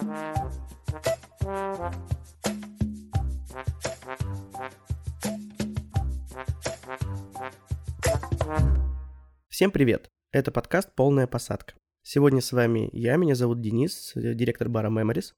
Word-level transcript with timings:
Всем 0.00 0.08
привет! 9.70 10.08
Это 10.32 10.50
подкаст 10.52 10.94
«Полная 10.94 11.26
посадка». 11.26 11.74
Сегодня 12.02 12.40
с 12.40 12.52
вами 12.52 12.88
я, 12.92 13.16
меня 13.16 13.34
зовут 13.34 13.60
Денис, 13.60 14.12
директор 14.14 14.70
бара 14.70 14.88
Memories. 14.88 15.34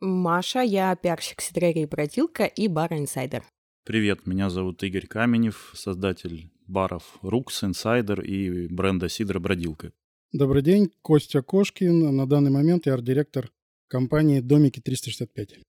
Маша, 0.00 0.60
я 0.60 0.96
пиарщик 0.96 1.42
Сидрерии 1.42 1.84
Бродилка 1.84 2.46
и 2.46 2.68
бара 2.68 2.98
Инсайдер. 2.98 3.44
Привет, 3.84 4.26
меня 4.26 4.48
зовут 4.48 4.82
Игорь 4.82 5.06
Каменев, 5.06 5.72
создатель 5.74 6.50
баров 6.66 7.18
Рукс, 7.20 7.64
Инсайдер 7.64 8.22
и 8.22 8.66
бренда 8.68 9.10
Сидра 9.10 9.40
Бродилка. 9.40 9.92
Добрый 10.32 10.62
день, 10.62 10.90
Костя 11.02 11.42
Кошкин. 11.42 12.16
На 12.16 12.26
данный 12.26 12.50
момент 12.50 12.86
я 12.86 12.94
арт-директор 12.94 13.50
компании 13.88 14.40
«Домики 14.40 14.80
365». 14.80 15.62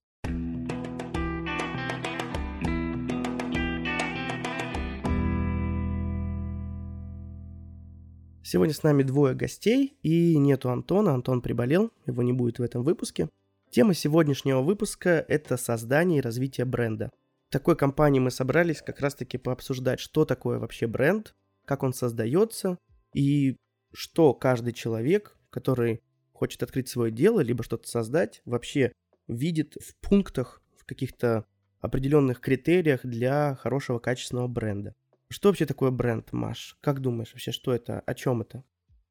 Сегодня 8.44 8.74
с 8.74 8.82
нами 8.82 9.04
двое 9.04 9.36
гостей, 9.36 9.98
и 10.04 10.38
нету 10.38 10.70
Антона. 10.70 11.14
Антон 11.14 11.42
приболел, 11.42 11.92
его 12.06 12.24
не 12.24 12.32
будет 12.32 12.60
в 12.60 12.62
этом 12.62 12.82
выпуске. 12.82 13.30
Тема 13.72 13.94
сегодняшнего 13.94 14.62
выпуска– 14.62 15.26
это 15.28 15.58
создание 15.58 16.20
и 16.20 16.22
развитие 16.22 16.66
бренда. 16.66 17.12
В 17.50 17.52
такой 17.52 17.76
компании 17.76 18.22
мы 18.22 18.32
собрались 18.32 18.82
как 18.82 19.02
раз-таки 19.02 19.38
пообсуждать, 19.38 20.00
что 20.00 20.24
такое 20.24 20.60
вообще 20.60 20.88
бренд, 20.88 21.36
как 21.66 21.84
он 21.84 21.94
создается, 21.94 22.78
и 23.14 23.58
что 23.94 24.34
каждый 24.34 24.72
человек, 24.72 25.38
который 25.50 26.02
хочет 26.38 26.62
открыть 26.64 26.88
свое 26.88 27.12
дело, 27.12 27.40
либо 27.40 27.64
что-то 27.64 27.88
создать, 27.88 28.42
вообще 28.46 28.92
видит 29.28 29.76
в 29.82 29.96
пунктах, 29.96 30.62
в 30.78 30.86
каких-то 30.86 31.46
определенных 31.80 32.40
критериях 32.40 33.02
для 33.04 33.56
хорошего 33.56 34.00
качественного 34.00 34.48
бренда. 34.48 34.96
Что 35.30 35.50
вообще 35.50 35.66
такое 35.66 35.92
бренд, 35.92 36.32
Маш? 36.32 36.78
Как 36.80 37.02
думаешь 37.02 37.34
вообще, 37.34 37.52
что 37.52 37.74
это? 37.74 38.00
О 38.02 38.14
чем 38.14 38.42
это? 38.42 38.64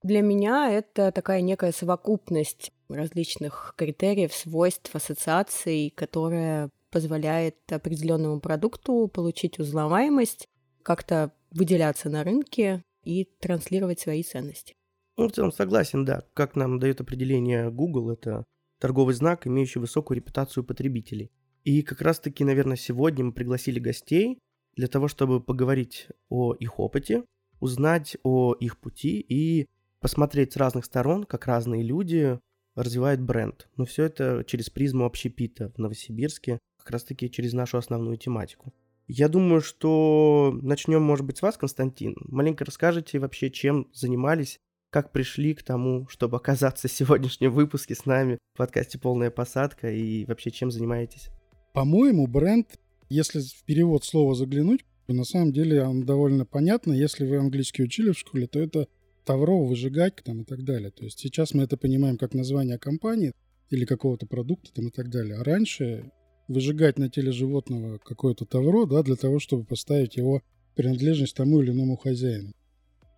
Для 0.03 0.23
меня 0.23 0.71
это 0.71 1.11
такая 1.11 1.41
некая 1.41 1.73
совокупность 1.73 2.73
различных 2.89 3.75
критериев, 3.77 4.33
свойств, 4.33 4.95
ассоциаций, 4.95 5.93
которая 5.95 6.71
позволяет 6.91 7.57
определенному 7.71 8.41
продукту 8.41 9.11
получить 9.13 9.59
узнаваемость, 9.59 10.49
как-то 10.83 11.33
выделяться 11.51 12.09
на 12.09 12.23
рынке 12.23 12.85
и 13.03 13.25
транслировать 13.41 14.01
свои 14.01 14.23
ценности. 14.23 14.77
Ну, 15.17 15.29
в 15.29 15.33
целом 15.33 15.53
согласен, 15.53 16.05
да. 16.05 16.23
Как 16.35 16.57
нам 16.57 16.79
дает 16.79 17.01
определение 17.01 17.71
Google, 17.71 18.11
это 18.11 18.45
торговый 18.79 19.15
знак, 19.15 19.47
имеющий 19.47 19.79
высокую 19.79 20.17
репутацию 20.17 20.65
потребителей. 20.65 21.31
И 21.65 21.83
как 21.83 22.03
раз-таки, 22.03 22.45
наверное, 22.45 22.77
сегодня 22.77 23.25
мы 23.25 23.33
пригласили 23.33 23.81
гостей, 23.81 24.39
для 24.77 24.89
того, 24.89 25.09
чтобы 25.09 25.41
поговорить 25.41 26.09
о 26.29 26.55
их 26.55 26.79
опыте, 26.79 27.25
узнать 27.61 28.17
о 28.23 28.55
их 28.55 28.79
пути 28.79 29.25
и 29.27 29.67
посмотреть 30.01 30.53
с 30.53 30.57
разных 30.57 30.85
сторон, 30.85 31.25
как 31.25 31.47
разные 31.47 31.83
люди 31.83 32.39
развивают 32.75 33.23
бренд. 33.23 33.69
Но 33.77 33.87
все 33.87 34.05
это 34.05 34.45
через 34.47 34.69
призму 34.69 35.07
общепита 35.07 35.73
в 35.75 35.79
Новосибирске, 35.79 36.59
как 36.79 36.91
раз 36.91 37.05
таки 37.05 37.31
через 37.31 37.55
нашу 37.55 37.79
основную 37.79 38.19
тематику. 38.19 38.75
Я 39.09 39.29
думаю, 39.29 39.63
что 39.63 40.57
начнем, 40.63 41.03
может 41.03 41.25
быть, 41.25 41.39
с 41.39 41.43
вас, 41.43 41.57
Константин. 41.57 42.17
Маленько 42.21 42.65
расскажете 42.65 43.19
вообще, 43.19 43.51
чем 43.51 43.89
занимались, 43.95 44.59
как 44.91 45.13
пришли 45.13 45.55
к 45.55 45.63
тому, 45.63 46.07
чтобы 46.09 46.37
оказаться 46.37 46.89
в 46.89 46.93
сегодняшнем 46.93 47.53
выпуске 47.53 47.95
с 47.95 48.07
нами 48.07 48.39
в 48.55 48.59
подкасте 48.59 48.99
«Полная 48.99 49.31
посадка» 49.31 49.91
и 49.91 50.25
вообще 50.25 50.51
чем 50.51 50.71
занимаетесь? 50.71 51.29
По-моему, 51.73 52.27
бренд 52.27 52.79
если 53.09 53.41
в 53.41 53.65
перевод 53.65 54.05
слова 54.05 54.35
заглянуть, 54.35 54.85
на 55.07 55.25
самом 55.25 55.53
деле 55.53 55.83
он 55.85 56.05
довольно 56.05 56.45
понятно. 56.45 56.93
Если 56.93 57.25
вы 57.25 57.37
английский 57.37 57.85
учили 57.85 58.11
в 58.11 58.19
школе, 58.19 58.49
то 58.49 58.59
это 58.59 58.89
тавро, 59.25 59.65
выжигать 59.65 60.17
там 60.25 60.43
и 60.43 60.45
так 60.45 60.65
далее. 60.65 60.91
То 60.91 61.05
есть 61.05 61.21
сейчас 61.21 61.55
мы 61.55 61.63
это 61.63 61.77
понимаем 61.77 62.17
как 62.17 62.35
название 62.35 62.79
компании 62.79 63.33
или 63.71 63.85
какого-то 63.85 64.27
продукта 64.27 64.73
там 64.75 64.89
и 64.89 64.91
так 64.91 65.09
далее. 65.09 65.37
А 65.37 65.45
раньше 65.45 66.11
выжигать 66.49 66.99
на 66.99 67.09
теле 67.09 67.31
животного 67.31 67.99
какое-то 67.99 68.45
тавро, 68.45 68.87
да, 68.87 69.03
для 69.03 69.17
того, 69.17 69.39
чтобы 69.39 69.65
поставить 69.65 70.17
его 70.17 70.43
принадлежность 70.75 71.37
тому 71.37 71.63
или 71.63 71.71
иному 71.71 71.97
хозяину. 71.97 72.53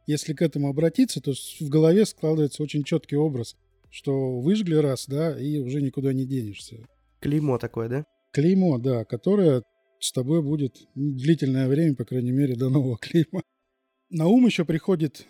Если 0.08 0.32
к 0.32 0.40
этому 0.40 0.70
обратиться, 0.70 1.20
то 1.20 1.34
в 1.34 1.68
голове 1.68 2.06
складывается 2.06 2.62
очень 2.62 2.82
четкий 2.82 3.16
образ, 3.16 3.56
что 3.90 4.40
выжгли 4.40 4.76
раз, 4.76 5.06
да, 5.06 5.38
и 5.38 5.58
уже 5.58 5.82
никуда 5.82 6.14
не 6.14 6.24
денешься. 6.24 6.78
Клеймо 7.20 7.58
такое, 7.58 7.90
да? 7.90 8.04
Клеймо, 8.32 8.78
да, 8.78 9.04
которое 9.04 9.62
с 10.00 10.10
тобой 10.12 10.42
будет 10.42 10.88
длительное 10.94 11.68
время, 11.68 11.94
по 11.94 12.06
крайней 12.06 12.30
мере, 12.30 12.56
до 12.56 12.70
нового 12.70 12.96
клима. 13.00 13.42
На 14.08 14.28
ум 14.28 14.46
еще 14.46 14.64
приходит 14.64 15.26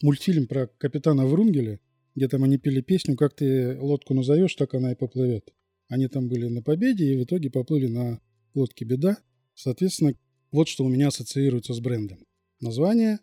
мультфильм 0.00 0.46
про 0.46 0.66
капитана 0.66 1.26
Врунгеля, 1.26 1.78
где 2.14 2.26
там 2.26 2.42
они 2.42 2.56
пели 2.56 2.80
песню 2.80 3.16
«Как 3.16 3.36
ты 3.36 3.78
лодку 3.78 4.14
назовешь, 4.14 4.54
так 4.54 4.72
она 4.72 4.92
и 4.92 4.96
поплывет». 4.96 5.52
Они 5.88 6.08
там 6.08 6.30
были 6.30 6.48
на 6.48 6.62
победе 6.62 7.04
и 7.04 7.18
в 7.18 7.24
итоге 7.24 7.50
поплыли 7.50 7.88
на 7.88 8.18
лодке 8.54 8.86
«Беда». 8.86 9.18
Соответственно, 9.54 10.14
вот 10.52 10.68
что 10.68 10.86
у 10.86 10.88
меня 10.88 11.08
ассоциируется 11.08 11.74
с 11.74 11.80
брендом. 11.80 12.24
Название 12.60 13.18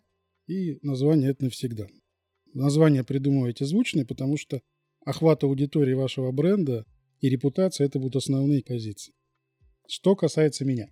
и 0.49 0.79
название 0.81 1.29
это 1.29 1.45
навсегда. 1.45 1.87
Название 2.53 3.03
придумываете 3.03 3.65
звучное, 3.65 4.03
потому 4.03 4.35
что 4.35 4.61
охват 5.05 5.43
аудитории 5.43 5.93
вашего 5.93 6.31
бренда 6.31 6.85
и 7.21 7.29
репутация– 7.29 7.85
это 7.87 7.99
будут 7.99 8.15
основные 8.15 8.63
позиции. 8.63 9.13
Что 9.87 10.15
касается 10.15 10.65
меня. 10.65 10.89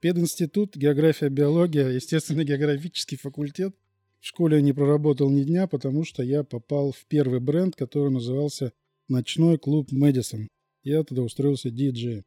Пединститут, 0.00 0.76
география, 0.76 1.28
биология, 1.28 1.88
естественно-географический 1.90 3.16
факультет. 3.16 3.74
В 4.20 4.26
школе 4.26 4.56
я 4.56 4.62
не 4.62 4.72
проработал 4.72 5.30
ни 5.30 5.44
дня, 5.44 5.68
потому 5.68 6.04
что 6.04 6.24
я 6.24 6.42
попал 6.42 6.90
в 6.90 7.06
первый 7.06 7.38
бренд, 7.38 7.76
который 7.76 8.10
назывался 8.10 8.72
«Ночной 9.06 9.58
клуб 9.58 9.92
Мэдисон». 9.92 10.48
Я 10.82 11.04
туда 11.04 11.22
устроился 11.22 11.70
диджеем. 11.70 12.24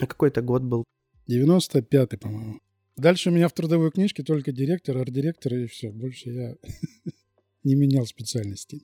А 0.00 0.06
какой 0.06 0.30
это 0.30 0.42
год 0.42 0.62
был? 0.62 0.84
95-й, 1.28 2.18
по-моему. 2.18 2.60
Дальше 2.96 3.30
у 3.30 3.32
меня 3.32 3.48
в 3.48 3.52
трудовой 3.52 3.90
книжке 3.90 4.22
только 4.22 4.52
директор, 4.52 4.98
арт-директор 4.98 5.54
и 5.54 5.66
все. 5.66 5.90
Больше 5.90 6.30
я 6.30 6.56
не 7.64 7.74
менял 7.74 8.06
специальности. 8.06 8.82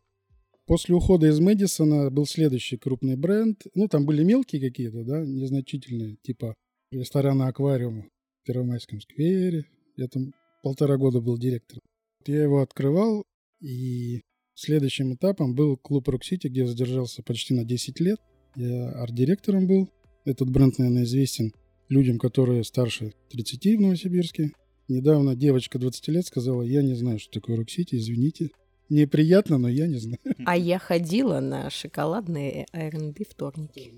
После 0.66 0.94
ухода 0.94 1.26
из 1.26 1.40
Мэдисона 1.40 2.10
был 2.10 2.26
следующий 2.26 2.76
крупный 2.76 3.16
бренд. 3.16 3.62
Ну, 3.74 3.88
там 3.88 4.04
были 4.04 4.22
мелкие 4.22 4.60
какие-то, 4.60 5.04
да, 5.04 5.24
незначительные, 5.24 6.16
типа 6.22 6.54
ресторана 6.90 7.48
«Аквариум» 7.48 8.02
в 8.42 8.46
Первомайском 8.46 9.00
сквере. 9.00 9.64
Я 9.96 10.08
там 10.08 10.34
полтора 10.62 10.96
года 10.96 11.20
был 11.20 11.38
директором. 11.38 11.82
Я 12.26 12.42
его 12.42 12.60
открывал, 12.60 13.24
и 13.60 14.22
следующим 14.54 15.14
этапом 15.14 15.54
был 15.54 15.76
клуб 15.76 16.08
«Рок-Сити», 16.08 16.48
где 16.48 16.60
я 16.60 16.66
задержался 16.66 17.22
почти 17.22 17.54
на 17.54 17.64
10 17.64 18.00
лет. 18.00 18.20
Я 18.56 18.90
арт-директором 18.90 19.66
был. 19.66 19.88
Этот 20.24 20.50
бренд, 20.50 20.78
наверное, 20.78 21.04
известен 21.04 21.52
людям, 21.88 22.18
которые 22.18 22.64
старше 22.64 23.12
30 23.30 23.76
в 23.76 23.80
Новосибирске. 23.80 24.52
Недавно 24.88 25.36
девочка 25.36 25.78
20 25.78 26.08
лет 26.08 26.26
сказала, 26.26 26.62
я 26.62 26.82
не 26.82 26.94
знаю, 26.94 27.18
что 27.18 27.40
такое 27.40 27.56
Рок-Сити, 27.56 27.96
извините. 27.96 28.50
Мне 28.88 29.06
приятно, 29.06 29.58
но 29.58 29.68
я 29.68 29.86
не 29.86 29.98
знаю. 29.98 30.18
А 30.46 30.56
я 30.56 30.78
ходила 30.78 31.40
на 31.40 31.68
шоколадные 31.68 32.66
R&B 32.72 33.24
вторники. 33.28 33.92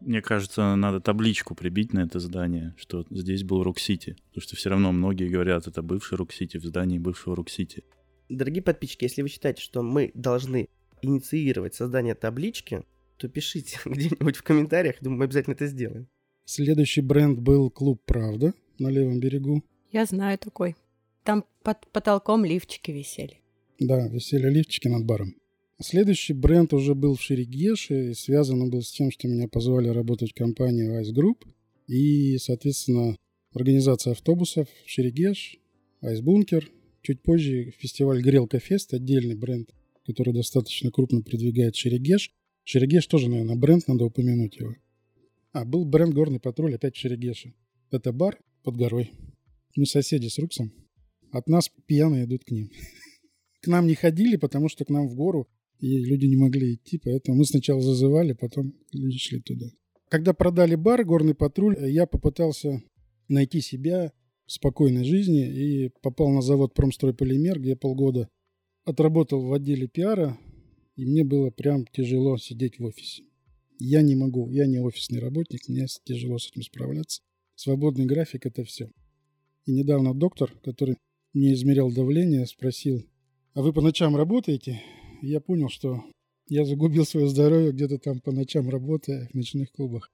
Мне 0.00 0.20
кажется, 0.20 0.74
надо 0.74 1.00
табличку 1.00 1.54
прибить 1.54 1.92
на 1.92 2.00
это 2.00 2.18
здание, 2.18 2.74
что 2.76 3.06
здесь 3.10 3.44
был 3.44 3.62
Рок-Сити. 3.62 4.16
Потому 4.28 4.42
что 4.42 4.56
все 4.56 4.70
равно 4.70 4.92
многие 4.92 5.28
говорят, 5.28 5.68
это 5.68 5.82
бывший 5.82 6.18
Рок-Сити 6.18 6.58
в 6.58 6.64
здании 6.64 6.98
бывшего 6.98 7.36
Рок-Сити. 7.36 7.84
Дорогие 8.28 8.62
подписчики, 8.62 9.04
если 9.04 9.22
вы 9.22 9.28
считаете, 9.28 9.62
что 9.62 9.82
мы 9.82 10.10
должны 10.14 10.68
инициировать 11.02 11.74
создание 11.74 12.14
таблички, 12.14 12.82
то 13.16 13.28
пишите 13.28 13.78
где-нибудь 13.84 14.36
в 14.36 14.42
комментариях, 14.42 14.96
думаю, 15.00 15.20
мы 15.20 15.24
обязательно 15.26 15.54
это 15.54 15.66
сделаем. 15.66 16.08
Следующий 16.48 17.00
бренд 17.00 17.40
был 17.40 17.70
Клуб 17.70 18.00
Правда 18.06 18.54
на 18.78 18.88
левом 18.88 19.18
берегу. 19.18 19.64
Я 19.90 20.04
знаю 20.06 20.38
такой. 20.38 20.76
Там 21.24 21.44
под 21.64 21.88
потолком 21.88 22.44
лифчики 22.44 22.92
висели. 22.92 23.40
Да, 23.80 24.06
висели 24.06 24.48
лифчики 24.48 24.86
над 24.86 25.04
баром. 25.04 25.34
Следующий 25.82 26.34
бренд 26.34 26.72
уже 26.72 26.94
был 26.94 27.16
в 27.16 27.20
Шерегеше 27.20 28.10
и 28.10 28.14
связан 28.14 28.62
он 28.62 28.70
был 28.70 28.82
с 28.82 28.92
тем, 28.92 29.10
что 29.10 29.26
меня 29.26 29.48
позвали 29.48 29.88
работать 29.88 30.30
в 30.30 30.34
компании 30.34 31.02
Ice 31.02 31.12
Group. 31.12 31.44
И, 31.88 32.38
соответственно, 32.38 33.16
организация 33.52 34.12
автобусов 34.12 34.68
Шерегеш, 34.86 35.58
Ice 36.00 36.22
Bunker. 36.22 36.64
Чуть 37.02 37.22
позже 37.22 37.72
фестиваль 37.76 38.22
Грелка 38.22 38.60
Фест, 38.60 38.94
отдельный 38.94 39.34
бренд, 39.34 39.70
который 40.06 40.32
достаточно 40.32 40.92
крупно 40.92 41.22
продвигает 41.22 41.74
Шерегеш. 41.74 42.30
Шерегеш 42.62 43.08
тоже, 43.08 43.28
наверное, 43.28 43.56
бренд, 43.56 43.88
надо 43.88 44.04
упомянуть 44.04 44.56
его. 44.56 44.76
А, 45.56 45.64
был 45.64 45.86
бренд 45.86 46.12
Горный 46.12 46.38
патруль 46.38 46.74
опять 46.74 46.96
в 46.96 46.98
Шерегеше. 46.98 47.54
Это 47.90 48.12
бар 48.12 48.38
под 48.62 48.76
горой. 48.76 49.12
Мы 49.74 49.86
соседи 49.86 50.26
с 50.26 50.38
Руксом. 50.38 50.70
От 51.32 51.48
нас 51.48 51.70
пьяные 51.86 52.26
идут 52.26 52.44
к 52.44 52.50
ним. 52.50 52.68
К 53.62 53.68
нам 53.68 53.86
не 53.86 53.94
ходили, 53.94 54.36
потому 54.36 54.68
что 54.68 54.84
к 54.84 54.90
нам 54.90 55.08
в 55.08 55.14
гору 55.14 55.48
и 55.78 55.96
люди 56.04 56.26
не 56.26 56.36
могли 56.36 56.74
идти, 56.74 57.00
поэтому 57.02 57.38
мы 57.38 57.46
сначала 57.46 57.80
зазывали, 57.80 58.34
потом 58.34 58.74
люди 58.92 59.16
шли 59.16 59.40
туда. 59.40 59.64
Когда 60.10 60.34
продали 60.34 60.74
бар 60.74 61.06
«Горный 61.06 61.34
патруль», 61.34 61.90
я 61.90 62.04
попытался 62.06 62.82
найти 63.28 63.62
себя 63.62 64.12
в 64.44 64.52
спокойной 64.52 65.04
жизни 65.04 65.86
и 65.86 65.90
попал 66.02 66.28
на 66.32 66.42
завод 66.42 66.74
«Промстройполимер», 66.74 67.60
где 67.60 67.76
полгода 67.76 68.28
отработал 68.84 69.40
в 69.40 69.52
отделе 69.54 69.88
пиара, 69.88 70.38
и 70.96 71.06
мне 71.06 71.24
было 71.24 71.50
прям 71.50 71.86
тяжело 71.86 72.36
сидеть 72.36 72.78
в 72.78 72.84
офисе. 72.84 73.25
Я 73.78 74.02
не 74.02 74.16
могу, 74.16 74.50
я 74.50 74.66
не 74.66 74.78
офисный 74.78 75.20
работник, 75.20 75.68
мне 75.68 75.86
тяжело 76.04 76.38
с 76.38 76.48
этим 76.48 76.62
справляться. 76.62 77.20
Свободный 77.54 78.06
график– 78.06 78.46
это 78.46 78.64
все. 78.64 78.90
И 79.66 79.72
недавно 79.72 80.14
доктор, 80.14 80.52
который 80.62 80.96
мне 81.34 81.52
измерял 81.52 81.92
давление, 81.92 82.46
спросил, 82.46 83.04
а 83.54 83.62
вы 83.62 83.72
по 83.72 83.82
ночам 83.82 84.16
работаете? 84.16 84.82
Я 85.22 85.40
понял, 85.40 85.68
что 85.68 86.04
я 86.48 86.64
загубил 86.64 87.04
свое 87.04 87.28
здоровье 87.28 87.72
где-то 87.72 87.98
там 87.98 88.20
по 88.20 88.32
ночам 88.32 88.68
работая 88.68 89.28
в 89.28 89.34
ночных 89.34 89.72
клубах. 89.72 90.10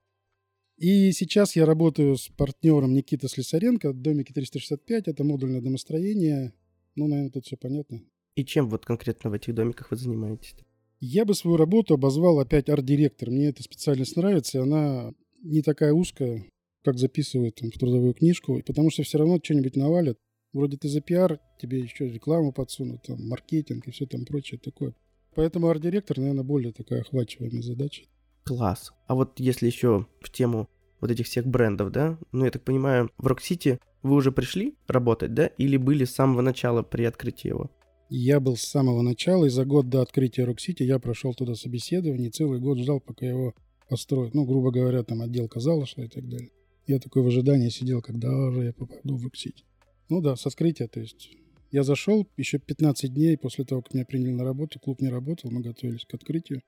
И 0.79 1.13
сейчас 1.13 1.55
я 1.55 1.67
работаю 1.67 2.17
с 2.17 2.29
партнером 2.29 2.95
Никита 2.95 3.29
Слесаренко, 3.29 3.93
домики 3.93 4.33
365, 4.33 5.09
это 5.09 5.23
модульное 5.23 5.61
домостроение. 5.61 6.53
Ну, 6.97 7.07
наверное, 7.07 7.31
тут 7.31 7.47
все 7.47 7.57
понятно. 7.57 8.03
И 8.35 8.45
чем 8.45 8.69
вот 8.69 8.85
конкретно 8.85 9.31
в 9.31 9.35
этих 9.35 9.55
домиках 9.55 9.91
вы 9.91 9.97
занимаетесь? 9.97 10.55
Я 11.05 11.25
бы 11.25 11.35
свою 11.35 11.57
работу 11.57 11.95
обозвал 11.95 12.39
опять 12.39 12.69
арт-директор. 12.69 13.29
Мне 13.29 13.49
эта 13.49 13.61
специальность 13.65 14.17
нравится, 14.17 14.59
и 14.59 14.61
она 14.61 15.13
не 15.43 15.61
такая 15.61 15.93
узкая, 15.93 16.47
как 16.85 16.97
записывают 16.97 17.57
там, 17.57 17.73
в 17.73 17.75
трудовую 17.75 18.15
книжку, 18.15 18.63
потому 18.65 18.89
что 18.93 19.03
все 19.03 19.19
равно 19.19 19.41
что-нибудь 19.43 19.75
навалят. 19.75 20.17
Вроде 20.53 20.77
ты 20.77 20.89
за 20.89 21.01
пиар, 21.01 21.41
тебе 21.61 21.81
еще 21.81 22.09
рекламу 22.09 22.53
подсунут, 22.53 23.03
там, 23.03 23.19
маркетинг 23.27 23.89
и 23.89 23.91
все 23.91 24.07
там 24.07 24.25
прочее 24.25 24.61
такое. 24.63 24.95
Поэтому 25.35 25.67
арт-директор, 25.67 26.19
наверное, 26.19 26.45
более 26.45 26.73
такая 26.73 27.01
охватываемая 27.01 27.63
задача. 27.63 28.05
Класс. 28.45 28.93
А 29.09 29.17
вот 29.17 29.41
если 29.41 29.67
еще 29.67 30.07
в 30.21 30.31
тему 30.31 30.69
вот 31.01 31.11
этих 31.11 31.27
всех 31.27 31.49
брендов, 31.49 31.91
да, 31.91 32.17
ну, 32.31 32.45
я 32.45 32.53
так 32.53 32.63
понимаю, 32.63 33.11
в 33.19 33.27
Рок-Сити 33.27 33.81
вы 34.05 34.15
уже 34.15 34.31
пришли 34.31 34.77
работать, 34.87 35.35
да, 35.35 35.47
или 35.47 35.77
были 35.77 36.05
с 36.05 36.15
самого 36.15 36.43
начала 36.43 36.85
при 36.85 37.03
открытии 37.03 37.49
его? 37.49 37.73
Я 38.15 38.41
был 38.41 38.59
с 38.59 38.65
самого 38.65 39.01
начала, 39.01 39.47
и 39.47 39.49
за 39.49 39.65
год 39.65 39.89
до 39.89 40.03
открытия 40.03 40.45
Рок-Сити 40.45 40.83
я 40.83 40.99
прошел 40.99 41.33
туда 41.33 41.55
собеседование, 41.55 42.29
и 42.29 42.31
целый 42.31 42.61
год 42.61 42.79
ждал, 42.79 43.01
пока 43.01 43.25
его 43.25 43.55
построят. 43.89 44.35
Ну, 44.35 44.45
грубо 44.45 44.71
говоря, 44.71 45.03
там 45.03 45.23
отделка 45.23 45.61
зала 45.61 45.87
шла 45.87 46.05
и 46.05 46.09
так 46.09 46.29
далее. 46.29 46.51
Я 46.87 46.99
такой 46.99 47.23
в 47.23 47.29
ожидании 47.29 47.71
сидел, 47.71 48.03
когда 48.03 48.51
же 48.53 48.65
я 48.65 48.75
попаду 48.75 49.17
в 49.17 49.25
Рок-Сити. 49.25 49.65
Ну 50.11 50.21
да, 50.21 50.37
с 50.37 50.45
открытия, 50.45 50.89
то 50.89 51.01
есть 51.01 51.31
я 51.71 51.85
зашел, 51.85 52.29
еще 52.37 52.59
15 52.59 53.15
дней 53.15 53.39
после 53.39 53.65
того, 53.65 53.81
как 53.81 53.95
меня 53.95 54.05
приняли 54.05 54.33
на 54.33 54.45
работу, 54.45 54.79
клуб 54.79 55.01
не 55.01 55.09
работал, 55.09 55.51
мы 55.51 55.63
готовились 55.63 56.05
к 56.05 56.13
открытию. 56.13 56.61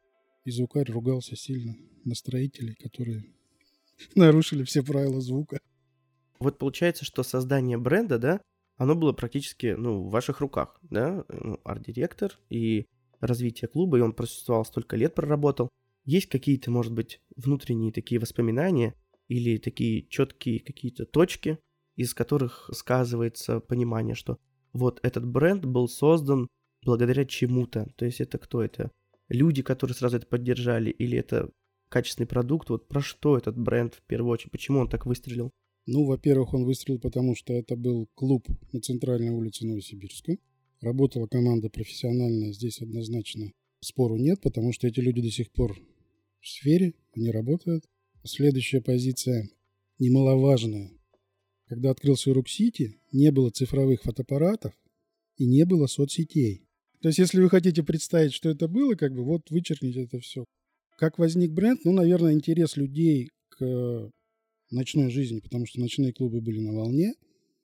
И 0.47 0.51
звукарь 0.51 0.91
ругался 0.91 1.37
сильно 1.37 1.77
на 2.07 2.15
строителей, 2.15 2.75
которые 2.75 3.23
нарушили 4.15 4.65
все 4.65 4.83
правила 4.83 5.21
звука. 5.21 5.61
Вот 6.39 6.57
получается, 6.57 7.05
что 7.05 7.23
создание 7.23 7.77
бренда, 7.77 8.19
да, 8.19 8.41
оно 8.77 8.95
было 8.95 9.13
практически, 9.13 9.75
ну, 9.79 10.03
в 10.03 10.11
ваших 10.11 10.41
руках, 10.41 10.79
да, 10.83 11.25
ну, 11.29 11.61
арт-директор 11.65 12.39
и 12.51 12.87
развитие 13.21 13.69
клуба, 13.69 13.99
и 13.99 14.01
он 14.01 14.13
просуществовал 14.13 14.65
столько 14.65 14.97
лет, 14.97 15.15
проработал. 15.15 15.69
Есть 16.05 16.29
какие-то, 16.29 16.71
может 16.71 16.93
быть, 16.93 17.21
внутренние 17.37 17.93
такие 17.93 18.21
воспоминания 18.21 18.95
или 19.29 19.59
такие 19.59 20.07
четкие 20.09 20.61
какие-то 20.61 21.07
точки, 21.07 21.59
из 21.97 22.13
которых 22.13 22.69
сказывается 22.73 23.61
понимание, 23.61 24.15
что 24.15 24.39
вот 24.73 25.01
этот 25.03 25.27
бренд 25.27 25.65
был 25.65 25.89
создан 25.89 26.49
благодаря 26.85 27.25
чему-то. 27.25 27.89
То 27.97 28.05
есть 28.05 28.21
это 28.21 28.39
кто 28.39 28.63
это? 28.63 28.91
Люди, 29.29 29.63
которые 29.63 29.95
сразу 29.95 30.19
это 30.19 30.27
поддержали, 30.27 30.91
или 30.91 31.17
это 31.17 31.51
качественный 31.89 32.27
продукт? 32.27 32.69
Вот 32.69 32.89
про 32.89 33.01
что 33.01 33.39
этот 33.39 33.57
бренд 33.57 33.95
в 33.95 34.03
первую 34.03 34.33
очередь? 34.33 34.53
Почему 34.53 34.81
он 34.81 34.89
так 34.89 35.07
выстрелил? 35.07 35.53
Ну, 35.87 36.05
во-первых, 36.05 36.55
он 36.55 36.65
выстрелил, 36.65 36.99
потому 36.99 37.35
что 37.35 37.53
это 37.53 37.77
был 37.77 38.09
клуб 38.15 38.47
на 38.73 38.81
центральной 38.81 39.31
улице 39.31 39.67
Новосибирска. 39.67 40.39
Работала 40.81 41.27
команда 41.27 41.69
профессиональная, 41.69 42.53
здесь 42.53 42.81
однозначно 42.81 43.53
спору 43.81 44.17
нет, 44.17 44.41
потому 44.41 44.73
что 44.73 44.87
эти 44.87 45.01
люди 45.01 45.21
до 45.21 45.31
сих 45.31 45.51
пор 45.53 45.79
в 46.41 46.49
сфере, 46.49 46.95
они 47.15 47.31
работают. 47.31 47.85
Следующая 48.25 48.81
позиция 48.81 49.49
немаловажная. 49.99 50.91
Когда 51.67 51.91
открылся 51.91 52.31
Урок-Сити, 52.31 52.99
не 53.13 53.31
было 53.31 53.51
цифровых 53.51 54.03
фотоаппаратов 54.03 54.75
и 55.37 55.47
не 55.47 55.65
было 55.65 55.87
соцсетей. 55.87 56.67
То 57.01 57.09
есть, 57.09 57.19
если 57.19 57.41
вы 57.41 57.51
хотите 57.51 57.83
представить, 57.83 58.33
что 58.33 58.49
это 58.49 58.69
было, 58.69 58.95
как 58.95 59.13
бы 59.15 59.25
вот 59.25 59.51
вычеркните 59.51 60.05
это 60.05 60.19
все. 60.21 60.45
Как 60.97 61.19
возник 61.19 61.53
бренд? 61.53 61.85
Ну, 61.85 61.93
наверное, 61.93 62.33
интерес 62.33 62.77
людей 62.77 63.31
к 63.49 64.11
ночной 64.75 65.11
жизни, 65.11 65.41
потому 65.41 65.67
что 65.67 65.81
ночные 65.81 66.13
клубы 66.13 66.41
были 66.41 66.61
на 66.61 66.73
волне. 66.73 67.15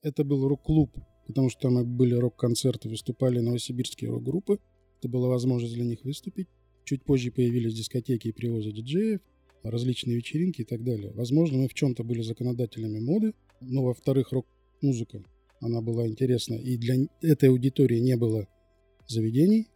Это 0.03 0.25
был 0.25 0.49
рок-клуб, 0.49 0.97
потому 1.27 1.51
что 1.51 1.63
там 1.63 1.97
были 1.97 2.15
рок-концерты, 2.15 2.89
выступали 2.89 3.41
новосибирские 3.41 4.11
рок-группы. 4.11 4.59
Это 4.99 5.09
была 5.09 5.29
возможность 5.29 5.75
для 5.75 5.85
них 5.85 6.05
выступить. 6.05 6.49
Чуть 6.85 7.05
позже 7.05 7.31
появились 7.31 7.75
дискотеки 7.75 8.29
и 8.29 8.33
привозы 8.33 8.73
диджеев, 8.73 9.21
различные 9.63 10.17
вечеринки 10.17 10.63
и 10.63 10.65
так 10.65 10.83
далее. 10.83 11.13
Возможно, 11.13 11.59
мы 11.59 11.69
в 11.69 11.75
чем-то 11.75 12.03
были 12.05 12.23
законодателями 12.23 12.99
моды, 12.99 13.35
но, 13.61 13.85
во-вторых, 13.85 14.33
рок-музыка, 14.33 15.23
она 15.61 15.83
была 15.83 16.07
интересна. 16.07 16.55
И 16.55 16.77
для 16.77 16.97
этой 17.21 17.51
аудитории 17.51 17.99
не 17.99 18.17
было 18.17 18.47
заведений 19.07 19.69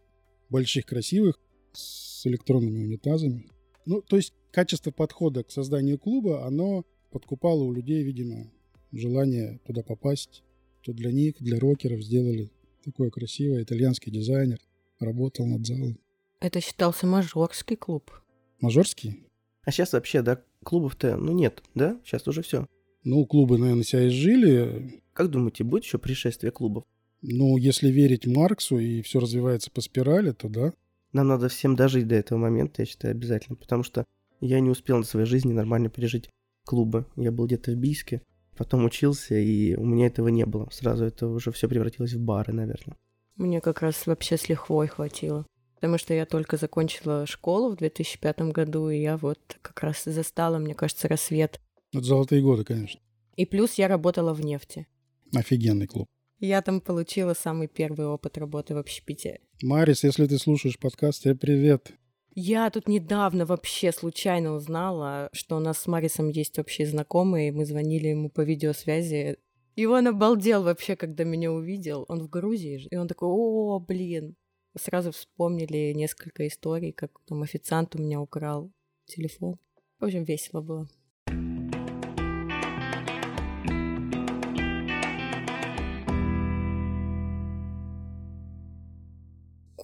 больших, 0.49 0.85
красивых, 0.85 1.39
с 1.73 2.25
электронными 2.25 2.83
унитазами. 2.83 3.45
Ну, 3.85 4.01
то 4.01 4.15
есть 4.15 4.33
качество 4.51 4.91
подхода 4.91 5.43
к 5.43 5.51
созданию 5.51 5.99
клуба, 5.99 6.45
оно 6.45 6.85
подкупало 7.15 7.63
у 7.63 7.71
людей, 7.71 8.03
видимо, 8.03 8.51
желание 8.91 9.61
туда 9.65 9.83
попасть. 9.83 10.43
То 10.83 10.91
для 10.91 11.13
них, 11.13 11.35
для 11.39 11.57
рокеров 11.57 12.01
сделали 12.01 12.51
такое 12.83 13.09
красивое. 13.09 13.63
Итальянский 13.63 14.11
дизайнер 14.11 14.59
работал 14.99 15.45
над 15.45 15.65
залом. 15.65 15.97
Это 16.41 16.59
считался 16.59 17.07
мажорский 17.07 17.77
клуб. 17.77 18.11
Мажорский? 18.59 19.23
А 19.63 19.71
сейчас 19.71 19.93
вообще, 19.93 20.23
да, 20.23 20.41
клубов-то, 20.65 21.15
ну, 21.15 21.31
нет, 21.31 21.63
да? 21.73 21.97
Сейчас 22.03 22.27
уже 22.27 22.41
все. 22.41 22.67
Ну, 23.05 23.25
клубы, 23.25 23.57
наверное, 23.57 23.83
себя 23.83 24.09
изжили. 24.09 25.01
Как 25.13 25.29
думаете, 25.29 25.63
будет 25.63 25.85
еще 25.85 25.97
пришествие 25.97 26.51
клубов? 26.51 26.83
Ну, 27.21 27.55
если 27.55 27.87
верить 27.87 28.27
Марксу 28.27 28.77
и 28.77 29.01
все 29.03 29.21
развивается 29.21 29.71
по 29.71 29.79
спирали, 29.79 30.33
то 30.33 30.49
да. 30.49 30.73
Нам 31.13 31.29
надо 31.29 31.47
всем 31.47 31.77
дожить 31.77 32.09
до 32.09 32.15
этого 32.15 32.39
момента, 32.39 32.81
я 32.81 32.85
считаю, 32.85 33.13
обязательно, 33.13 33.55
потому 33.55 33.83
что 33.83 34.03
я 34.41 34.59
не 34.59 34.69
успел 34.69 34.97
на 34.97 35.05
своей 35.05 35.25
жизни 35.25 35.53
нормально 35.53 35.87
пережить 35.87 36.29
клубы. 36.65 37.05
Я 37.15 37.31
был 37.31 37.45
где-то 37.45 37.71
в 37.71 37.75
Бийске, 37.75 38.21
потом 38.57 38.85
учился, 38.85 39.35
и 39.35 39.75
у 39.75 39.85
меня 39.85 40.07
этого 40.07 40.27
не 40.27 40.45
было. 40.45 40.67
Сразу 40.71 41.05
это 41.05 41.27
уже 41.27 41.51
все 41.51 41.69
превратилось 41.69 42.13
в 42.13 42.19
бары, 42.19 42.53
наверное. 42.53 42.97
Мне 43.35 43.61
как 43.61 43.81
раз 43.81 44.07
вообще 44.07 44.37
с 44.37 44.49
лихвой 44.49 44.87
хватило. 44.87 45.45
Потому 45.75 45.97
что 45.97 46.13
я 46.13 46.25
только 46.25 46.57
закончила 46.57 47.25
школу 47.25 47.71
в 47.71 47.77
2005 47.77 48.41
году, 48.53 48.89
и 48.89 49.01
я 49.01 49.17
вот 49.17 49.39
как 49.61 49.83
раз 49.83 50.03
застала, 50.05 50.57
мне 50.57 50.73
кажется, 50.73 51.07
рассвет. 51.07 51.59
Это 51.93 52.03
золотые 52.03 52.41
годы, 52.41 52.63
конечно. 52.63 52.99
И 53.35 53.45
плюс 53.45 53.73
я 53.73 53.87
работала 53.87 54.33
в 54.33 54.41
нефти. 54.41 54.87
Офигенный 55.33 55.87
клуб. 55.87 56.07
Я 56.39 56.61
там 56.61 56.81
получила 56.81 57.33
самый 57.33 57.67
первый 57.67 58.07
опыт 58.07 58.37
работы 58.37 58.73
в 58.73 58.77
общепите. 58.77 59.41
Марис, 59.61 60.03
если 60.03 60.27
ты 60.27 60.37
слушаешь 60.37 60.79
подкаст, 60.79 61.23
тебе 61.23 61.35
привет. 61.35 61.91
Я 62.37 62.69
тут 62.69 62.89
недавно 62.89 63.45
вообще 63.45 63.93
случайно 63.93 64.55
узнала, 64.55 65.29
что 65.31 65.55
у 65.55 65.59
нас 65.61 65.79
с 65.79 65.87
Марисом 65.87 66.27
есть 66.27 66.59
общие 66.59 66.85
знакомые, 66.85 67.47
и 67.47 67.51
мы 67.51 67.65
звонили 67.65 68.09
ему 68.09 68.29
по 68.29 68.41
видеосвязи. 68.41 69.37
И 69.75 69.85
он 69.85 70.07
обалдел 70.07 70.61
вообще, 70.61 70.97
когда 70.97 71.23
меня 71.23 71.53
увидел. 71.53 72.03
Он 72.09 72.21
в 72.21 72.29
Грузии, 72.29 72.87
и 72.91 72.97
он 72.97 73.07
такой, 73.07 73.29
о, 73.29 73.79
блин. 73.79 74.35
Сразу 74.77 75.13
вспомнили 75.13 75.93
несколько 75.93 76.45
историй, 76.45 76.91
как 76.91 77.11
там 77.25 77.41
официант 77.41 77.95
у 77.95 77.99
меня 77.99 78.19
украл 78.19 78.69
телефон. 79.05 79.57
В 79.99 80.03
общем, 80.03 80.25
весело 80.25 80.59
было. 80.59 80.89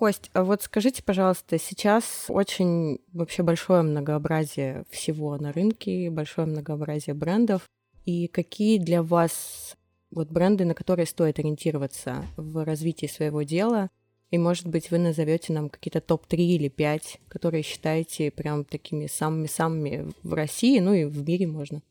Кость, 0.01 0.31
а 0.33 0.43
вот 0.43 0.63
скажите, 0.63 1.03
пожалуйста, 1.03 1.59
сейчас 1.59 2.25
очень 2.27 2.97
вообще 3.13 3.43
большое 3.43 3.83
многообразие 3.83 4.83
всего 4.89 5.37
на 5.37 5.53
рынке, 5.53 6.09
большое 6.09 6.47
многообразие 6.47 7.13
брендов. 7.13 7.69
И 8.05 8.27
какие 8.27 8.79
для 8.79 9.03
вас 9.03 9.77
вот 10.09 10.31
бренды, 10.31 10.65
на 10.65 10.73
которые 10.73 11.05
стоит 11.05 11.37
ориентироваться 11.37 12.25
в 12.35 12.65
развитии 12.65 13.05
своего 13.05 13.43
дела? 13.43 13.91
И, 14.31 14.39
может 14.39 14.65
быть, 14.65 14.89
вы 14.89 14.97
назовете 14.97 15.53
нам 15.53 15.69
какие-то 15.69 16.01
топ-3 16.01 16.35
или 16.35 16.67
5, 16.67 17.19
которые 17.27 17.61
считаете 17.61 18.31
прям 18.31 18.65
такими 18.65 19.05
самыми-самыми 19.05 20.13
в 20.23 20.33
России, 20.33 20.79
ну 20.79 20.95
и 20.95 21.05
в 21.05 21.23
мире 21.29 21.45
можно. 21.45 21.83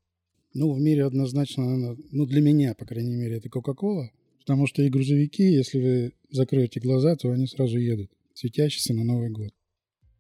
Ну, 0.52 0.72
в 0.72 0.80
мире 0.80 1.04
однозначно, 1.04 1.96
ну, 2.10 2.26
для 2.26 2.40
меня, 2.40 2.74
по 2.74 2.84
крайней 2.84 3.14
мере, 3.14 3.36
это 3.36 3.48
Coca-Cola. 3.48 4.08
Потому 4.40 4.66
что 4.66 4.82
и 4.82 4.88
грузовики, 4.88 5.44
если 5.44 5.78
вы 5.78 6.12
закроете 6.30 6.80
глаза, 6.80 7.14
то 7.14 7.30
они 7.30 7.47
сразу 7.47 7.78
едут, 7.78 8.11
светящиеся 8.35 8.94
на 8.94 9.04
Новый 9.04 9.30
год. 9.30 9.52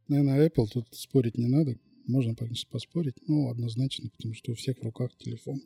Наверное, 0.08 0.48
Apple 0.48 0.66
тут 0.72 0.86
спорить 0.92 1.38
не 1.38 1.46
надо. 1.46 1.76
Можно, 2.06 2.34
поспорить, 2.70 3.14
ну, 3.26 3.48
однозначно, 3.48 4.10
потому 4.10 4.34
что 4.34 4.52
у 4.52 4.54
всех 4.54 4.78
в 4.78 4.82
руках 4.82 5.10
телефон. 5.16 5.60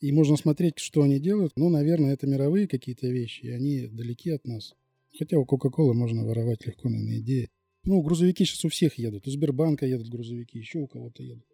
И 0.00 0.12
можно 0.12 0.36
смотреть, 0.36 0.78
что 0.78 1.02
они 1.02 1.20
делают. 1.20 1.52
Ну, 1.56 1.68
наверное, 1.68 2.14
это 2.14 2.26
мировые 2.26 2.66
какие-то 2.66 3.06
вещи, 3.06 3.44
и 3.44 3.50
они 3.50 3.86
далеки 3.86 4.30
от 4.30 4.46
нас. 4.46 4.72
Хотя 5.18 5.38
у 5.38 5.44
Кока-Колы 5.44 5.94
можно 5.94 6.24
воровать 6.24 6.66
легко, 6.66 6.88
наверное, 6.88 7.18
идеи. 7.18 7.50
Ну, 7.84 8.00
грузовики 8.00 8.44
сейчас 8.44 8.64
у 8.64 8.68
всех 8.68 8.98
едут. 8.98 9.26
У 9.26 9.30
Сбербанка 9.30 9.86
едут 9.86 10.08
грузовики, 10.08 10.58
еще 10.58 10.78
у 10.78 10.86
кого-то 10.86 11.22
едут. 11.22 11.44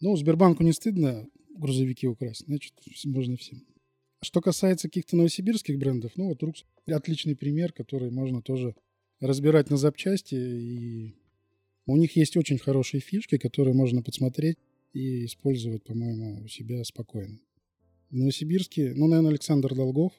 Ну, 0.00 0.16
Сбербанку 0.16 0.62
не 0.62 0.72
стыдно 0.72 1.26
грузовики 1.56 2.06
украсть, 2.06 2.44
значит, 2.46 2.74
можно 3.04 3.36
всем. 3.36 3.62
Что 4.22 4.40
касается 4.40 4.88
каких-то 4.88 5.16
новосибирских 5.16 5.78
брендов, 5.78 6.12
ну, 6.16 6.28
вот 6.28 6.42
Рукс 6.42 6.64
отличный 6.86 7.36
пример, 7.36 7.72
который 7.72 8.10
можно 8.10 8.42
тоже 8.42 8.74
разбирать 9.20 9.70
на 9.70 9.76
запчасти. 9.76 10.34
И 10.34 11.14
у 11.86 11.96
них 11.96 12.16
есть 12.16 12.36
очень 12.36 12.58
хорошие 12.58 13.00
фишки, 13.00 13.38
которые 13.38 13.74
можно 13.74 14.02
подсмотреть 14.02 14.58
и 14.92 15.26
использовать, 15.26 15.84
по-моему, 15.84 16.44
у 16.44 16.48
себя 16.48 16.82
спокойно. 16.84 17.38
В 18.10 18.16
Новосибирске, 18.16 18.94
ну, 18.94 19.08
наверное, 19.08 19.30
Александр 19.30 19.74
Долгов. 19.74 20.12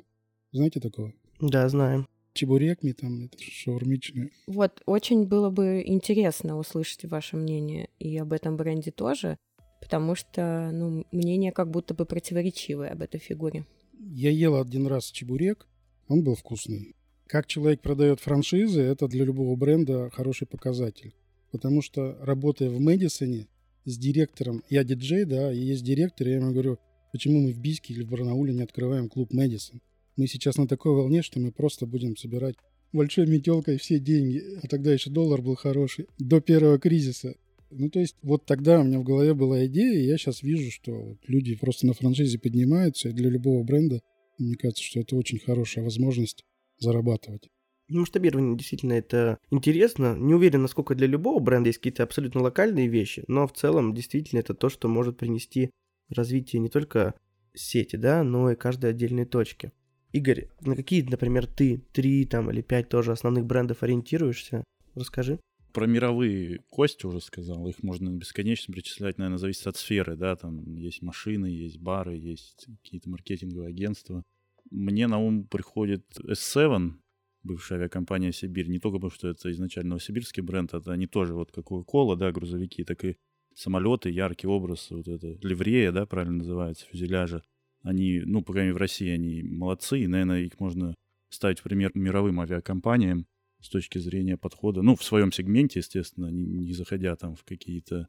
Знаете 0.51 0.79
такого? 0.79 1.13
Да, 1.39 1.67
знаем. 1.69 2.07
Чебурекми 2.33 2.91
там, 2.91 3.25
это 3.25 3.37
шаурмичные. 3.39 4.29
Вот, 4.45 4.81
очень 4.85 5.25
было 5.25 5.49
бы 5.49 5.81
интересно 5.85 6.57
услышать 6.57 7.05
ваше 7.05 7.35
мнение 7.35 7.89
и 7.97 8.15
об 8.17 8.31
этом 8.31 8.57
бренде 8.57 8.91
тоже, 8.91 9.37
потому 9.81 10.15
что, 10.15 10.69
ну, 10.71 11.05
мнение 11.11 11.51
как 11.51 11.71
будто 11.71 11.93
бы 11.93 12.05
противоречивое 12.05 12.89
об 12.89 13.01
этой 13.01 13.19
фигуре. 13.19 13.65
Я 13.99 14.31
ел 14.31 14.59
один 14.59 14.87
раз 14.87 15.11
чебурек, 15.11 15.67
он 16.07 16.23
был 16.23 16.35
вкусный. 16.35 16.95
Как 17.27 17.47
человек 17.47 17.81
продает 17.81 18.19
франшизы, 18.19 18.81
это 18.81 19.07
для 19.07 19.25
любого 19.25 19.55
бренда 19.55 20.09
хороший 20.11 20.47
показатель. 20.47 21.13
Потому 21.51 21.81
что, 21.81 22.17
работая 22.21 22.69
в 22.69 22.79
Мэдисоне 22.79 23.47
с 23.85 23.97
директором, 23.97 24.63
я 24.69 24.83
диджей, 24.83 25.25
да, 25.25 25.51
и 25.51 25.59
есть 25.59 25.83
директор, 25.83 26.27
и 26.27 26.31
я 26.31 26.37
ему 26.37 26.51
говорю, 26.51 26.79
Почему 27.11 27.39
мы 27.39 27.51
в 27.51 27.59
Бийске 27.59 27.93
или 27.93 28.03
в 28.03 28.09
Барнауле 28.09 28.53
не 28.53 28.61
открываем 28.61 29.09
клуб 29.09 29.33
Мэдисон? 29.33 29.81
Мы 30.17 30.27
сейчас 30.27 30.57
на 30.57 30.67
такой 30.67 30.93
волне, 30.93 31.21
что 31.21 31.39
мы 31.39 31.51
просто 31.51 31.85
будем 31.85 32.17
собирать 32.17 32.55
большой 32.91 33.27
метелкой 33.27 33.77
все 33.77 33.99
деньги, 33.99 34.43
а 34.61 34.67
тогда 34.67 34.91
еще 34.91 35.09
доллар 35.09 35.41
был 35.41 35.55
хороший, 35.55 36.07
до 36.19 36.41
первого 36.41 36.79
кризиса. 36.79 37.35
Ну, 37.69 37.89
то 37.89 37.99
есть, 37.99 38.15
вот 38.21 38.45
тогда 38.45 38.79
у 38.79 38.83
меня 38.83 38.99
в 38.99 39.03
голове 39.03 39.33
была 39.33 39.65
идея, 39.65 39.99
и 39.99 40.05
я 40.05 40.17
сейчас 40.17 40.41
вижу, 40.41 40.71
что 40.71 40.91
вот 40.93 41.17
люди 41.27 41.55
просто 41.55 41.85
на 41.85 41.93
франшизе 41.93 42.39
поднимаются, 42.39 43.09
и 43.09 43.13
для 43.13 43.29
любого 43.29 43.63
бренда, 43.63 44.01
мне 44.37 44.55
кажется, 44.55 44.83
что 44.83 44.99
это 44.99 45.15
очень 45.15 45.39
хорошая 45.39 45.83
возможность 45.83 46.43
зарабатывать. 46.79 47.49
Ну, 47.89 48.01
масштабирование 48.01 48.57
действительно 48.57 48.93
это 48.93 49.37
интересно. 49.49 50.15
Не 50.17 50.33
уверен, 50.33 50.61
насколько 50.61 50.93
для 50.93 51.07
любого 51.07 51.39
бренда 51.39 51.69
есть 51.69 51.79
какие-то 51.79 52.03
абсолютно 52.03 52.41
локальные 52.41 52.87
вещи, 52.87 53.23
но 53.27 53.47
в 53.47 53.53
целом 53.53 53.93
действительно 53.93 54.39
это 54.39 54.53
то, 54.53 54.69
что 54.69 54.87
может 54.87 55.17
принести 55.17 55.71
развитие 56.09 56.61
не 56.61 56.69
только 56.69 57.15
сети, 57.53 57.95
да, 57.95 58.23
но 58.23 58.51
и 58.51 58.55
каждой 58.55 58.91
отдельной 58.91 59.25
точки. 59.25 59.71
Игорь, 60.11 60.49
на 60.61 60.75
какие, 60.75 61.01
например, 61.01 61.47
ты 61.47 61.81
три 61.93 62.25
там 62.25 62.49
или 62.51 62.61
пять 62.61 62.89
тоже 62.89 63.11
основных 63.11 63.45
брендов 63.45 63.83
ориентируешься? 63.83 64.63
Расскажи. 64.95 65.39
Про 65.77 65.85
мировые 65.85 66.63
Костя 66.71 67.07
уже 67.07 67.21
сказал, 67.21 67.67
их 67.67 67.83
можно 67.83 68.09
бесконечно 68.09 68.73
причислять, 68.73 69.19
наверное, 69.19 69.37
зависит 69.37 69.67
от 69.67 69.77
сферы, 69.77 70.15
да, 70.15 70.35
там 70.35 70.75
есть 70.75 71.03
машины, 71.03 71.45
есть 71.45 71.77
бары, 71.77 72.17
есть 72.17 72.65
какие-то 72.81 73.11
маркетинговые 73.11 73.69
агентства. 73.69 74.23
Мне 74.71 75.05
на 75.05 75.19
ум 75.19 75.43
приходит 75.43 76.03
S7, 76.17 76.93
бывшая 77.43 77.75
авиакомпания 77.75 78.31
«Сибирь», 78.31 78.69
не 78.69 78.79
только 78.79 78.97
потому, 78.97 79.11
что 79.11 79.27
это 79.27 79.51
изначально 79.51 79.89
новосибирский 79.89 80.41
бренд, 80.41 80.73
это 80.73 80.91
они 80.91 81.05
тоже 81.05 81.35
вот 81.35 81.51
как 81.51 81.67
Coca-Cola, 81.67 82.15
да, 82.15 82.31
грузовики, 82.31 82.83
так 82.83 83.05
и 83.05 83.17
самолеты, 83.53 84.09
яркий 84.09 84.47
образ, 84.47 84.89
вот 84.89 85.07
это 85.07 85.37
ливрея, 85.43 85.91
да, 85.91 86.07
правильно 86.07 86.37
называется, 86.37 86.87
фюзеляжа, 86.87 87.43
они, 87.83 88.23
ну, 88.25 88.41
по 88.41 88.53
крайней 88.53 88.69
мере, 88.69 88.77
в 88.77 88.81
России 88.81 89.09
они 89.09 89.43
молодцы, 89.43 89.99
и, 89.99 90.07
наверное, 90.07 90.41
их 90.41 90.59
можно 90.59 90.95
ставить 91.29 91.59
в 91.59 91.63
пример 91.65 91.91
мировым 91.93 92.39
авиакомпаниям 92.39 93.27
с 93.61 93.69
точки 93.69 93.97
зрения 93.97 94.37
подхода, 94.37 94.81
ну, 94.81 94.95
в 94.95 95.03
своем 95.03 95.31
сегменте, 95.31 95.79
естественно, 95.79 96.27
не, 96.27 96.43
не 96.43 96.73
заходя 96.73 97.15
там 97.15 97.35
в 97.35 97.43
какие-то 97.43 98.07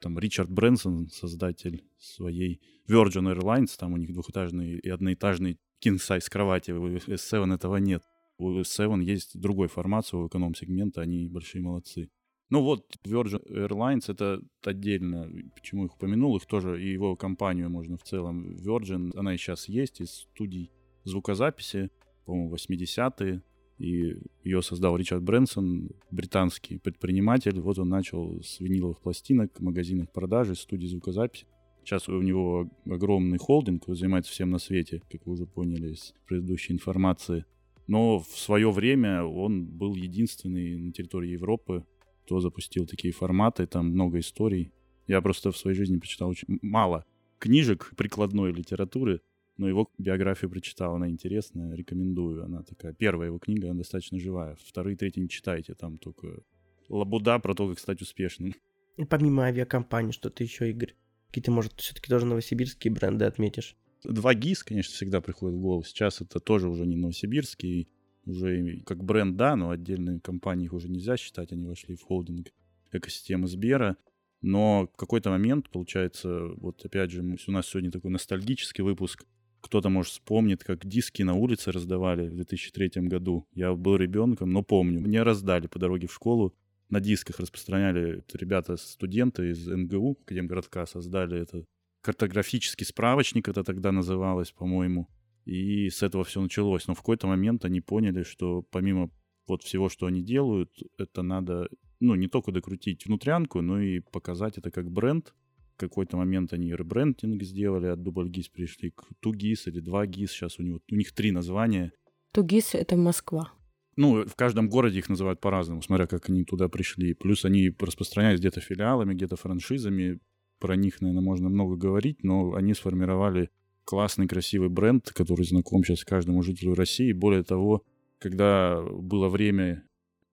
там 0.00 0.18
Ричард 0.18 0.50
Брэнсон, 0.50 1.08
создатель 1.08 1.84
своей 1.98 2.60
Virgin 2.88 3.34
Airlines, 3.34 3.76
там 3.78 3.92
у 3.92 3.96
них 3.96 4.12
двухэтажный 4.12 4.78
и 4.78 4.88
одноэтажный 4.88 5.58
king 5.84 5.96
size 5.96 6.28
кровати, 6.30 6.70
у 6.70 6.88
S7 6.96 7.54
этого 7.54 7.76
нет. 7.76 8.02
У 8.38 8.60
S7 8.60 9.02
есть 9.02 9.38
другой 9.38 9.68
формат 9.68 10.06
своего 10.06 10.28
эконом-сегмента, 10.28 11.02
они 11.02 11.28
большие 11.28 11.62
молодцы. 11.62 12.08
Ну 12.48 12.62
вот, 12.62 12.84
Virgin 13.04 13.46
Airlines 13.48 14.04
это 14.10 14.42
отдельно, 14.64 15.30
почему 15.54 15.84
их 15.84 15.94
упомянул, 15.94 16.36
их 16.36 16.46
тоже, 16.46 16.82
и 16.82 16.90
его 16.90 17.14
компанию 17.14 17.70
можно 17.70 17.96
в 17.96 18.02
целом. 18.02 18.56
Virgin, 18.56 19.12
она 19.16 19.34
и 19.34 19.36
сейчас 19.36 19.68
есть 19.68 20.00
из 20.00 20.10
студий 20.10 20.72
звукозаписи, 21.04 21.90
по-моему, 22.24 22.54
80-е, 22.54 23.42
и 23.80 24.18
ее 24.44 24.60
создал 24.60 24.96
Ричард 24.96 25.22
Брэнсон, 25.22 25.90
британский 26.10 26.78
предприниматель. 26.78 27.58
Вот 27.60 27.78
он 27.78 27.88
начал 27.88 28.42
с 28.42 28.60
виниловых 28.60 29.00
пластинок, 29.00 29.58
магазинах 29.58 30.12
продажи, 30.12 30.54
студии 30.54 30.86
звукозаписи. 30.86 31.46
Сейчас 31.82 32.06
у 32.08 32.20
него 32.20 32.70
огромный 32.84 33.38
холдинг, 33.38 33.88
он 33.88 33.96
занимается 33.96 34.32
всем 34.32 34.50
на 34.50 34.58
свете, 34.58 35.02
как 35.10 35.26
вы 35.26 35.32
уже 35.32 35.46
поняли 35.46 35.94
из 35.94 36.12
предыдущей 36.26 36.74
информации. 36.74 37.46
Но 37.86 38.18
в 38.18 38.38
свое 38.38 38.70
время 38.70 39.24
он 39.24 39.64
был 39.66 39.94
единственный 39.94 40.76
на 40.76 40.92
территории 40.92 41.30
Европы, 41.30 41.86
кто 42.24 42.38
запустил 42.38 42.86
такие 42.86 43.14
форматы, 43.14 43.66
там 43.66 43.88
много 43.88 44.18
историй. 44.18 44.72
Я 45.06 45.22
просто 45.22 45.52
в 45.52 45.56
своей 45.56 45.74
жизни 45.74 45.96
прочитал 45.96 46.28
очень 46.28 46.58
мало 46.60 47.04
книжек 47.38 47.94
прикладной 47.96 48.52
литературы, 48.52 49.22
но 49.60 49.68
его 49.68 49.90
биографию 49.98 50.50
прочитал, 50.50 50.94
она 50.94 51.10
интересная, 51.10 51.74
рекомендую. 51.74 52.42
Она 52.42 52.62
такая, 52.62 52.94
первая 52.94 53.28
его 53.28 53.38
книга, 53.38 53.68
она 53.68 53.80
достаточно 53.80 54.18
живая. 54.18 54.56
Вторые, 54.58 54.96
третьи 54.96 55.20
не 55.20 55.28
читайте, 55.28 55.74
там 55.74 55.98
только 55.98 56.42
лабуда 56.88 57.38
про 57.38 57.54
то, 57.54 57.68
как 57.68 57.78
стать 57.78 58.00
успешным. 58.00 58.54
И 58.96 59.04
помимо 59.04 59.44
авиакомпаний, 59.44 60.12
что-то 60.12 60.42
еще, 60.42 60.70
Игорь? 60.70 60.94
Какие-то, 61.26 61.50
может, 61.50 61.78
все-таки 61.78 62.08
тоже 62.08 62.24
новосибирские 62.24 62.90
бренды 62.90 63.26
отметишь? 63.26 63.76
Два 64.02 64.32
ГИС, 64.32 64.64
конечно, 64.64 64.94
всегда 64.94 65.20
приходят 65.20 65.58
в 65.58 65.60
голову. 65.60 65.82
Сейчас 65.82 66.22
это 66.22 66.40
тоже 66.40 66.70
уже 66.70 66.86
не 66.86 66.96
новосибирский, 66.96 67.90
уже 68.24 68.80
как 68.86 69.04
бренд, 69.04 69.36
да, 69.36 69.56
но 69.56 69.68
отдельные 69.68 70.20
компании 70.20 70.64
их 70.64 70.72
уже 70.72 70.88
нельзя 70.88 71.18
считать, 71.18 71.52
они 71.52 71.66
вошли 71.66 71.96
в 71.96 72.02
холдинг 72.02 72.48
экосистемы 72.92 73.46
Сбера. 73.46 73.98
Но 74.40 74.88
в 74.90 74.96
какой-то 74.96 75.28
момент, 75.28 75.68
получается, 75.68 76.48
вот 76.56 76.82
опять 76.82 77.10
же, 77.10 77.20
у 77.20 77.52
нас 77.52 77.66
сегодня 77.66 77.90
такой 77.90 78.10
ностальгический 78.10 78.82
выпуск. 78.82 79.26
Кто-то, 79.60 79.88
может, 79.90 80.12
вспомнит, 80.12 80.64
как 80.64 80.86
диски 80.86 81.22
на 81.22 81.34
улице 81.34 81.70
раздавали 81.70 82.28
в 82.28 82.34
2003 82.34 83.02
году. 83.08 83.46
Я 83.52 83.74
был 83.74 83.96
ребенком, 83.96 84.50
но 84.50 84.62
помню. 84.62 85.00
Мне 85.00 85.22
раздали 85.22 85.66
по 85.66 85.78
дороге 85.78 86.06
в 86.06 86.14
школу. 86.14 86.54
На 86.88 87.00
дисках 87.00 87.38
распространяли 87.38 88.24
ребята, 88.32 88.76
студенты 88.76 89.50
из 89.50 89.66
НГУ, 89.66 90.18
Академгородка, 90.22 90.86
создали 90.86 91.40
это 91.40 91.64
картографический 92.00 92.86
справочник, 92.86 93.48
это 93.48 93.62
тогда 93.62 93.92
называлось, 93.92 94.50
по-моему. 94.50 95.08
И 95.44 95.88
с 95.90 96.02
этого 96.02 96.24
все 96.24 96.40
началось. 96.40 96.86
Но 96.86 96.94
в 96.94 96.98
какой-то 96.98 97.26
момент 97.26 97.64
они 97.64 97.80
поняли, 97.80 98.22
что 98.22 98.62
помимо 98.70 99.10
вот 99.46 99.62
всего, 99.62 99.88
что 99.88 100.06
они 100.06 100.22
делают, 100.22 100.70
это 100.98 101.22
надо, 101.22 101.68
ну, 102.00 102.14
не 102.14 102.28
только 102.28 102.52
докрутить 102.52 103.06
внутрянку, 103.06 103.60
но 103.60 103.80
и 103.80 104.00
показать 104.00 104.58
это 104.58 104.70
как 104.70 104.90
бренд. 104.90 105.34
В 105.80 105.88
какой-то 105.88 106.18
момент 106.18 106.52
они 106.52 106.74
ребрендинг 106.74 107.42
сделали, 107.42 107.86
от 107.86 108.02
Дубльгиз 108.02 108.50
пришли 108.50 108.90
к 108.90 109.02
Тугис 109.20 109.66
или 109.66 109.82
2GIS. 109.82 110.26
Сейчас 110.26 110.58
у, 110.58 110.62
него, 110.62 110.80
у 110.92 110.94
них 110.94 111.12
три 111.12 111.32
названия. 111.32 111.92
Тугис— 112.34 112.70
это 112.74 112.98
Москва. 112.98 113.50
Ну, 113.96 114.26
в 114.26 114.34
каждом 114.34 114.68
городе 114.68 114.98
их 114.98 115.08
называют 115.08 115.40
по-разному, 115.40 115.80
смотря 115.80 116.06
как 116.06 116.28
они 116.28 116.44
туда 116.44 116.68
пришли. 116.68 117.14
Плюс 117.14 117.46
они 117.46 117.74
распространяются 117.78 118.42
где-то 118.42 118.60
филиалами, 118.60 119.14
где-то 119.14 119.36
франшизами. 119.36 120.20
Про 120.58 120.76
них, 120.76 121.00
наверное, 121.00 121.22
можно 121.22 121.48
много 121.48 121.76
говорить, 121.76 122.22
но 122.22 122.52
они 122.52 122.74
сформировали 122.74 123.48
классный, 123.84 124.28
красивый 124.28 124.68
бренд, 124.68 125.10
который 125.14 125.46
знаком 125.46 125.82
сейчас 125.82 126.04
каждому 126.04 126.42
жителю 126.42 126.74
России. 126.74 127.12
Более 127.12 127.42
того, 127.42 127.84
когда 128.18 128.82
было 128.82 129.30
время, 129.30 129.84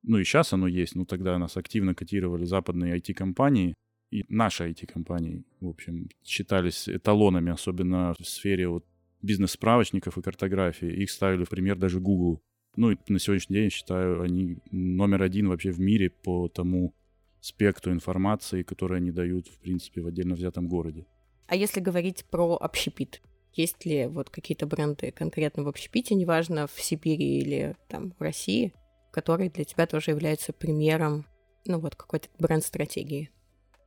ну 0.03 0.17
и 0.17 0.25
сейчас 0.25 0.51
оно 0.51 0.67
есть, 0.67 0.95
но 0.95 1.05
тогда 1.05 1.37
нас 1.37 1.55
активно 1.55 1.95
котировали 1.95 2.43
западные 2.43 2.97
IT-компании, 2.97 3.75
и 4.11 4.25
наши 4.29 4.69
IT-компании, 4.69 5.43
в 5.59 5.67
общем, 5.67 6.09
считались 6.23 6.87
эталонами, 6.87 7.51
особенно 7.51 8.13
в 8.19 8.25
сфере 8.25 8.67
вот 8.67 8.85
бизнес-справочников 9.21 10.17
и 10.17 10.21
картографии. 10.21 10.87
Их 10.87 11.11
ставили 11.11 11.43
в 11.43 11.49
пример 11.49 11.77
даже 11.77 11.99
Google. 11.99 12.41
Ну 12.75 12.91
и 12.91 12.97
на 13.07 13.19
сегодняшний 13.19 13.55
день, 13.55 13.63
я 13.65 13.69
считаю, 13.69 14.21
они 14.21 14.59
номер 14.71 15.23
один 15.23 15.49
вообще 15.49 15.71
в 15.71 15.79
мире 15.79 16.09
по 16.09 16.47
тому 16.47 16.93
спектру 17.41 17.91
информации, 17.91 18.63
которую 18.63 18.97
они 18.97 19.11
дают, 19.11 19.47
в 19.47 19.59
принципе, 19.59 20.01
в 20.01 20.07
отдельно 20.07 20.35
взятом 20.35 20.67
городе. 20.67 21.05
А 21.47 21.55
если 21.55 21.79
говорить 21.79 22.25
про 22.29 22.55
общепит? 22.55 23.21
Есть 23.53 23.85
ли 23.85 24.05
вот 24.05 24.29
какие-то 24.29 24.67
бренды 24.67 25.11
конкретно 25.11 25.63
в 25.63 25.67
общепите, 25.67 26.13
неважно, 26.13 26.67
в 26.67 26.79
Сибири 26.79 27.39
или 27.39 27.75
там 27.87 28.13
в 28.19 28.21
России, 28.21 28.73
которые 29.11 29.49
для 29.49 29.63
тебя 29.63 29.87
тоже 29.87 30.11
являются 30.11 30.53
примером 30.53 31.25
ну 31.65 31.79
вот 31.79 31.95
какой-то 31.95 32.29
бренд-стратегии? 32.37 33.31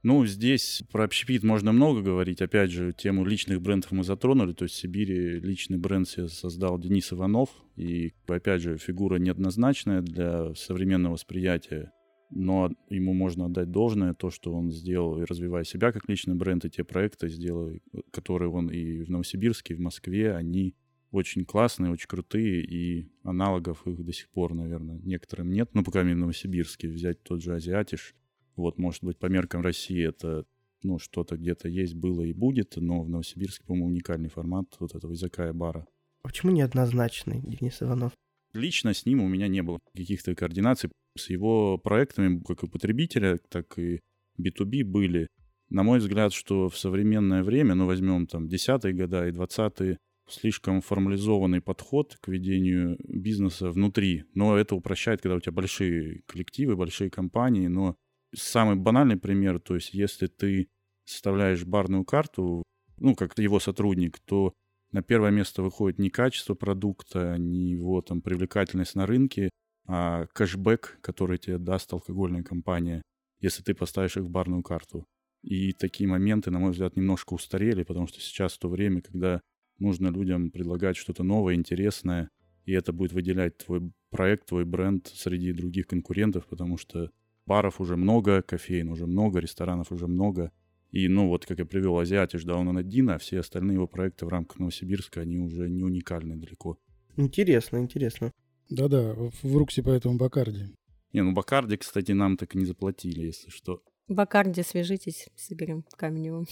Ну, 0.03 0.25
здесь 0.25 0.83
про 0.91 1.05
общепит 1.05 1.43
можно 1.43 1.73
много 1.73 2.01
говорить. 2.01 2.41
Опять 2.41 2.71
же, 2.71 2.95
тему 2.95 3.25
личных 3.25 3.61
брендов 3.61 3.93
мы 3.93 4.03
затронули. 4.03 4.55
То 4.55 4.65
есть 4.65 4.77
в 4.77 4.79
Сибири 4.79 5.39
личный 5.41 5.77
бренд 5.77 6.09
себе 6.09 6.29
создал 6.29 6.79
Денис 6.79 7.13
Иванов. 7.13 7.51
И, 7.77 8.15
опять 8.27 8.63
же, 8.63 8.79
фигура 8.79 9.17
неоднозначная 9.17 10.01
для 10.01 10.55
современного 10.55 11.15
восприятия. 11.15 11.93
Но 12.31 12.73
ему 12.89 13.13
можно 13.13 13.47
отдать 13.47 13.71
должное, 13.71 14.15
то, 14.15 14.31
что 14.31 14.55
он 14.55 14.71
сделал, 14.71 15.21
и 15.21 15.25
развивая 15.25 15.65
себя 15.65 15.91
как 15.93 16.09
личный 16.09 16.37
бренд, 16.37 16.65
и 16.65 16.71
те 16.71 16.85
проекты 16.85 17.29
сделал, 17.29 17.73
которые 18.13 18.51
он 18.51 18.69
и 18.69 19.03
в 19.03 19.11
Новосибирске, 19.11 19.75
и 19.75 19.77
в 19.77 19.81
Москве, 19.81 20.35
они 20.35 20.77
очень 21.11 21.45
классные, 21.45 21.91
очень 21.91 22.07
крутые, 22.07 22.63
и 22.63 23.11
аналогов 23.25 23.85
их 23.87 24.05
до 24.05 24.13
сих 24.13 24.31
пор, 24.31 24.55
наверное, 24.55 25.01
некоторым 25.01 25.51
нет. 25.51 25.71
Ну, 25.75 25.83
пока 25.83 26.03
в 26.03 26.05
Новосибирске 26.05 26.89
взять 26.89 27.21
тот 27.25 27.43
же 27.43 27.53
Азиатиш, 27.53 28.15
вот, 28.61 28.79
может 28.79 29.03
быть, 29.03 29.19
по 29.19 29.27
меркам 29.27 29.63
России 29.63 30.07
это 30.07 30.45
ну, 30.83 30.99
что-то 30.99 31.37
где-то 31.37 31.69
есть, 31.69 31.95
было 31.95 32.23
и 32.23 32.33
будет, 32.33 32.77
но 32.77 33.03
в 33.03 33.09
Новосибирске, 33.09 33.65
по-моему, 33.65 33.89
уникальный 33.89 34.29
формат 34.29 34.67
вот 34.79 34.95
этого 34.95 35.13
языка 35.13 35.49
и 35.49 35.53
бара. 35.53 35.87
Почему 36.23 36.53
неоднозначный 36.53 37.41
Денис 37.41 37.83
Иванов? 37.83 38.13
Лично 38.53 38.95
с 38.95 39.07
ним 39.07 39.23
у 39.23 39.29
меня 39.29 39.49
не 39.49 39.63
было 39.63 39.79
каких-то 39.95 40.35
координаций. 40.35 40.91
С 41.17 41.31
его 41.31 41.79
проектами, 41.79 42.41
как 42.47 42.63
и 42.63 42.69
потребителя, 42.69 43.39
так 43.49 43.79
и 43.79 44.01
B2B 44.41 44.85
были. 44.85 45.29
На 45.69 45.83
мой 45.83 45.99
взгляд, 45.99 46.33
что 46.33 46.69
в 46.69 46.77
современное 46.77 47.43
время, 47.45 47.75
ну, 47.75 47.87
возьмем 47.87 48.27
там 48.27 48.49
десятые 48.49 48.95
годы 48.95 49.29
и 49.29 49.33
двадцатые, 49.33 49.99
слишком 50.29 50.81
формализованный 50.81 51.61
подход 51.61 52.17
к 52.21 52.29
ведению 52.29 52.97
бизнеса 53.07 53.71
внутри. 53.71 54.25
Но 54.35 54.57
это 54.57 54.75
упрощает, 54.75 55.21
когда 55.21 55.37
у 55.37 55.41
тебя 55.41 55.53
большие 55.53 56.23
коллективы, 56.27 56.77
большие 56.77 57.11
компании, 57.11 57.69
но 57.69 57.97
Самый 58.35 58.77
банальный 58.77 59.17
пример, 59.17 59.61
то 59.61 59.75
есть 59.75 59.93
если 59.93 60.27
ты 60.27 60.69
составляешь 61.05 61.65
барную 61.65 62.05
карту, 62.05 62.63
ну, 62.99 63.15
как 63.15 63.37
его 63.39 63.59
сотрудник, 63.59 64.19
то 64.21 64.53
на 64.93 65.03
первое 65.03 65.31
место 65.31 65.63
выходит 65.63 65.99
не 65.99 66.11
качество 66.11 66.55
продукта, 66.55 67.37
не 67.39 67.71
его 67.71 68.03
там 68.03 68.21
привлекательность 68.21 68.95
на 68.95 69.07
рынке, 69.07 69.51
а 69.87 70.27
кэшбэк, 70.27 70.99
который 71.01 71.39
тебе 71.39 71.59
даст 71.59 71.93
алкогольная 71.93 72.43
компания, 72.43 73.03
если 73.41 73.63
ты 73.63 73.75
поставишь 73.75 74.17
их 74.17 74.25
в 74.25 74.31
барную 74.31 74.63
карту. 74.63 75.07
И 75.43 75.73
такие 75.73 76.09
моменты, 76.09 76.51
на 76.51 76.59
мой 76.59 76.73
взгляд, 76.73 76.97
немножко 76.97 77.35
устарели, 77.35 77.83
потому 77.83 78.07
что 78.07 78.21
сейчас 78.21 78.59
то 78.59 78.69
время, 78.69 79.01
когда 79.01 79.41
нужно 79.79 80.09
людям 80.09 80.51
предлагать 80.51 80.97
что-то 80.97 81.23
новое, 81.23 81.55
интересное, 81.55 82.29
и 82.67 82.73
это 82.73 82.93
будет 82.93 83.13
выделять 83.13 83.57
твой 83.57 83.91
проект, 84.11 84.49
твой 84.49 84.65
бренд 84.65 85.09
среди 85.09 85.53
других 85.53 85.87
конкурентов, 85.87 86.47
потому 86.47 86.77
что 86.77 87.11
баров 87.47 87.81
уже 87.81 87.97
много, 87.97 88.43
кофеин 88.43 88.89
уже 88.89 89.07
много, 89.07 89.41
ресторанов 89.41 89.93
уже 89.93 90.07
много. 90.07 90.53
И, 90.91 91.07
ну, 91.09 91.29
вот 91.29 91.47
как 91.47 91.59
я 91.59 91.65
привел 91.65 91.99
Азиатиш, 91.99 92.45
да, 92.45 92.57
он 92.57 92.77
один, 92.77 93.11
а 93.11 93.19
все 93.19 93.41
остальные 93.41 93.75
его 93.75 93.87
проекты 93.87 94.27
в 94.27 94.29
рамках 94.29 94.59
Новосибирска, 94.59 95.21
они 95.21 95.39
уже 95.39 95.69
не 95.69 95.85
уникальны 95.85 96.37
далеко. 96.37 96.79
Интересно, 97.17 97.79
интересно. 97.79 98.33
Да-да, 98.69 99.15
в 99.15 99.57
Руксе 99.57 99.83
поэтому 99.83 100.17
Бакарди. 100.17 100.75
Не, 101.13 101.23
ну 101.23 101.33
Бакарди, 101.33 101.77
кстати, 101.77 102.13
нам 102.13 102.37
так 102.37 102.55
и 102.55 102.59
не 102.59 102.65
заплатили, 102.65 103.27
если 103.27 103.51
что. 103.51 103.83
Бакарди, 104.09 104.63
свяжитесь, 104.63 105.29
соберем 105.37 105.85
Каменевым. 105.97 106.47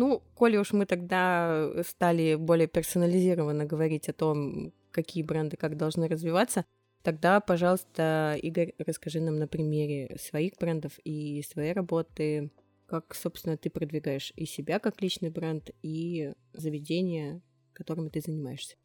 Ну, 0.00 0.22
коли 0.34 0.56
уж 0.56 0.72
мы 0.72 0.86
тогда 0.86 1.70
э, 1.74 1.82
стали 1.84 2.36
более 2.36 2.66
персонализированно 2.66 3.66
говорить 3.66 4.08
о 4.08 4.14
том, 4.14 4.72
какие 4.92 5.22
бренды 5.22 5.58
как 5.58 5.76
должны 5.76 6.08
развиваться, 6.08 6.64
тогда, 7.02 7.38
пожалуйста, 7.40 8.34
Игорь, 8.42 8.72
расскажи 8.78 9.20
нам 9.20 9.38
на 9.38 9.46
примере 9.46 10.16
своих 10.18 10.52
брендов 10.58 10.92
и 11.04 11.42
своей 11.42 11.74
работы, 11.74 12.50
как, 12.86 13.14
собственно, 13.14 13.58
ты 13.58 13.68
продвигаешь 13.68 14.32
и 14.36 14.46
себя 14.46 14.78
как 14.78 15.02
личный 15.02 15.28
бренд, 15.28 15.68
и 15.82 16.32
заведения, 16.54 17.42
которыми 17.74 18.08
ты 18.08 18.22
занимаешься. 18.22 18.76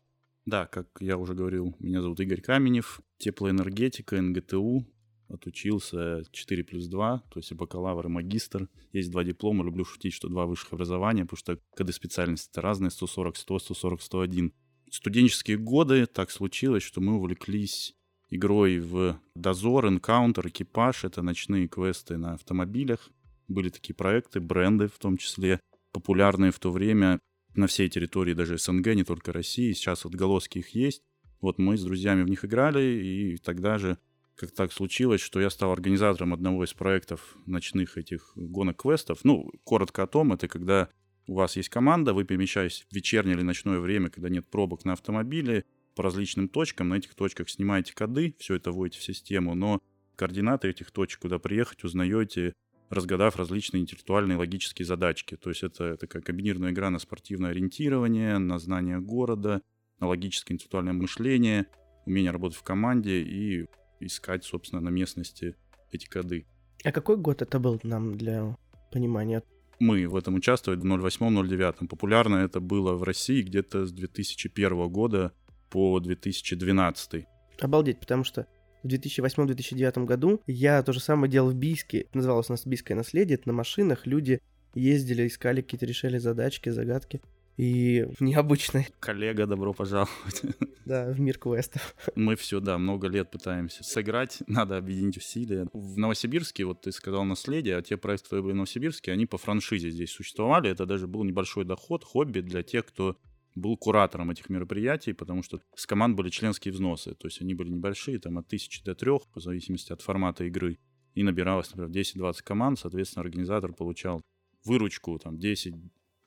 Да, 0.45 0.65
как 0.65 0.87
я 0.99 1.17
уже 1.17 1.33
говорил, 1.33 1.77
меня 1.79 2.01
зовут 2.01 2.19
Игорь 2.19 2.41
Каменев, 2.41 2.99
теплоэнергетика, 3.19 4.21
НГТУ, 4.21 4.85
отучился 5.27 6.23
4 6.31 6.63
плюс 6.63 6.87
2, 6.87 7.23
то 7.29 7.39
есть 7.39 7.51
и 7.51 7.55
бакалавр, 7.55 8.05
и 8.05 8.09
магистр. 8.09 8.69
Есть 8.93 9.11
два 9.11 9.23
диплома, 9.23 9.63
люблю 9.63 9.85
шутить, 9.85 10.13
что 10.13 10.29
два 10.29 10.45
высших 10.45 10.73
образования, 10.73 11.23
потому 11.23 11.37
что 11.37 11.59
когда 11.75 11.91
специальности 11.93 12.59
разные, 12.59 12.91
140, 12.91 13.35
100, 13.35 13.59
140, 13.59 14.01
101. 14.01 14.53
Студенческие 14.91 15.57
годы 15.57 16.05
так 16.05 16.31
случилось, 16.31 16.83
что 16.83 17.01
мы 17.01 17.15
увлеклись 17.15 17.95
игрой 18.29 18.79
в 18.79 19.19
дозор, 19.35 19.87
энкаунтер, 19.87 20.47
экипаж. 20.47 21.03
Это 21.03 21.21
ночные 21.21 21.67
квесты 21.67 22.17
на 22.17 22.33
автомобилях. 22.33 23.09
Были 23.47 23.69
такие 23.69 23.93
проекты, 23.93 24.39
бренды 24.39 24.87
в 24.87 24.97
том 24.97 25.17
числе, 25.17 25.59
популярные 25.91 26.51
в 26.51 26.59
то 26.59 26.71
время 26.71 27.19
на 27.55 27.67
всей 27.67 27.89
территории 27.89 28.33
даже 28.33 28.57
СНГ, 28.57 28.87
не 28.95 29.03
только 29.03 29.31
России. 29.31 29.73
Сейчас 29.73 30.05
отголоски 30.05 30.59
их 30.59 30.69
есть. 30.69 31.01
Вот 31.41 31.57
мы 31.57 31.77
с 31.77 31.83
друзьями 31.83 32.23
в 32.23 32.29
них 32.29 32.43
играли, 32.43 32.81
и 32.81 33.37
тогда 33.37 33.77
же 33.77 33.97
как 34.35 34.51
так 34.51 34.71
случилось, 34.71 35.21
что 35.21 35.39
я 35.39 35.49
стал 35.49 35.71
организатором 35.71 36.33
одного 36.33 36.63
из 36.63 36.73
проектов 36.73 37.37
ночных 37.45 37.97
этих 37.97 38.31
гонок-квестов. 38.35 39.19
Ну, 39.23 39.51
коротко 39.63 40.03
о 40.03 40.07
том, 40.07 40.33
это 40.33 40.47
когда 40.47 40.89
у 41.27 41.35
вас 41.35 41.55
есть 41.55 41.69
команда, 41.69 42.13
вы 42.13 42.23
перемещаетесь 42.23 42.85
в 42.89 42.93
вечернее 42.93 43.35
или 43.35 43.43
ночное 43.43 43.79
время, 43.79 44.09
когда 44.09 44.29
нет 44.29 44.47
пробок 44.47 44.85
на 44.85 44.93
автомобиле, 44.93 45.65
по 45.95 46.03
различным 46.03 46.49
точкам, 46.49 46.89
на 46.89 46.95
этих 46.95 47.15
точках 47.15 47.49
снимаете 47.49 47.93
коды, 47.93 48.35
все 48.37 48.55
это 48.55 48.71
вводите 48.71 48.99
в 48.99 49.03
систему, 49.03 49.55
но 49.55 49.79
координаты 50.17 50.67
этих 50.67 50.91
точек, 50.91 51.21
куда 51.21 51.39
приехать, 51.39 51.83
узнаете, 51.83 52.53
разгадав 52.89 53.37
различные 53.37 53.81
интеллектуальные 53.81 54.37
логические 54.37 54.85
задачки. 54.85 55.35
То 55.37 55.49
есть 55.49 55.63
это 55.63 55.95
такая 55.97 56.21
комбинированная 56.21 56.71
игра 56.71 56.89
на 56.89 56.99
спортивное 56.99 57.51
ориентирование, 57.51 58.37
на 58.37 58.59
знание 58.59 58.99
города, 58.99 59.61
на 59.99 60.07
логическое 60.07 60.53
интеллектуальное 60.53 60.93
мышление, 60.93 61.67
умение 62.05 62.31
работать 62.31 62.57
в 62.57 62.63
команде 62.63 63.21
и 63.21 63.67
искать, 63.99 64.43
собственно, 64.43 64.81
на 64.81 64.89
местности 64.89 65.55
эти 65.91 66.07
коды. 66.07 66.45
А 66.83 66.91
какой 66.91 67.17
год 67.17 67.41
это 67.41 67.59
был 67.59 67.79
нам 67.83 68.17
для 68.17 68.57
понимания? 68.91 69.43
Мы 69.79 70.07
в 70.07 70.15
этом 70.15 70.35
участвовали 70.35 70.79
в 70.79 70.83
08-09. 70.83 71.87
Популярно 71.87 72.37
это 72.37 72.59
было 72.59 72.93
в 72.93 73.03
России 73.03 73.41
где-то 73.41 73.85
с 73.85 73.91
2001 73.91 74.87
года 74.89 75.33
по 75.69 75.99
2012. 75.99 77.25
Обалдеть, 77.59 77.99
потому 77.99 78.23
что 78.23 78.47
в 78.83 78.87
2008-2009 78.87 80.05
году 80.05 80.41
я 80.47 80.81
то 80.83 80.93
же 80.93 80.99
самое 80.99 81.31
делал 81.31 81.51
в 81.51 81.55
Бийске. 81.55 82.07
Называлось 82.13 82.49
у 82.49 82.53
нас 82.53 82.65
Бийское 82.65 82.95
наследие. 82.95 83.35
Это 83.35 83.49
на 83.49 83.53
машинах 83.53 84.05
люди 84.05 84.39
ездили, 84.75 85.27
искали 85.27 85.61
какие-то, 85.61 85.85
решали 85.85 86.17
задачки, 86.17 86.69
загадки 86.69 87.21
и 87.57 88.05
необычный. 88.19 88.87
Коллега, 88.99 89.45
добро 89.45 89.73
пожаловать. 89.73 90.41
Да, 90.85 91.11
в 91.11 91.19
мир 91.19 91.39
квестов. 91.39 91.95
Мы 92.13 92.35
все, 92.35 92.59
да, 92.59 92.77
много 92.77 93.07
лет 93.07 93.31
пытаемся 93.31 93.83
сыграть, 93.83 94.43
надо 94.45 94.77
объединить 94.77 95.17
усилия. 95.17 95.67
В 95.73 95.97
Новосибирске, 95.97 96.63
вот 96.65 96.81
ты 96.81 96.91
сказал 96.91 97.25
наследие, 97.25 97.77
а 97.77 97.81
те 97.81 97.97
проекты, 97.97 98.25
которые 98.25 98.43
были 98.43 98.53
в 98.53 98.57
Новосибирске, 98.57 99.11
они 99.11 99.25
по 99.25 99.39
франшизе 99.39 99.89
здесь 99.89 100.11
существовали. 100.11 100.69
Это 100.69 100.85
даже 100.85 101.07
был 101.07 101.23
небольшой 101.23 101.65
доход, 101.65 102.03
хобби 102.03 102.41
для 102.41 102.61
тех, 102.61 102.85
кто 102.85 103.17
был 103.55 103.77
куратором 103.77 104.29
этих 104.29 104.49
мероприятий, 104.49 105.13
потому 105.13 105.41
что 105.41 105.59
с 105.75 105.87
команд 105.87 106.15
были 106.15 106.29
членские 106.29 106.71
взносы, 106.71 107.15
то 107.15 107.27
есть 107.27 107.41
они 107.41 107.55
были 107.55 107.69
небольшие, 107.69 108.19
там 108.19 108.37
от 108.37 108.47
тысячи 108.47 108.83
до 108.83 108.93
трех, 108.93 109.27
по 109.33 109.39
зависимости 109.39 109.91
от 109.91 110.01
формата 110.01 110.43
игры. 110.43 110.77
И 111.15 111.23
набиралось, 111.23 111.73
например, 111.73 111.89
10-20 111.91 112.35
команд, 112.43 112.77
соответственно, 112.77 113.23
организатор 113.23 113.73
получал 113.73 114.21
выручку 114.65 115.17
там 115.17 115.39
10 115.39 115.73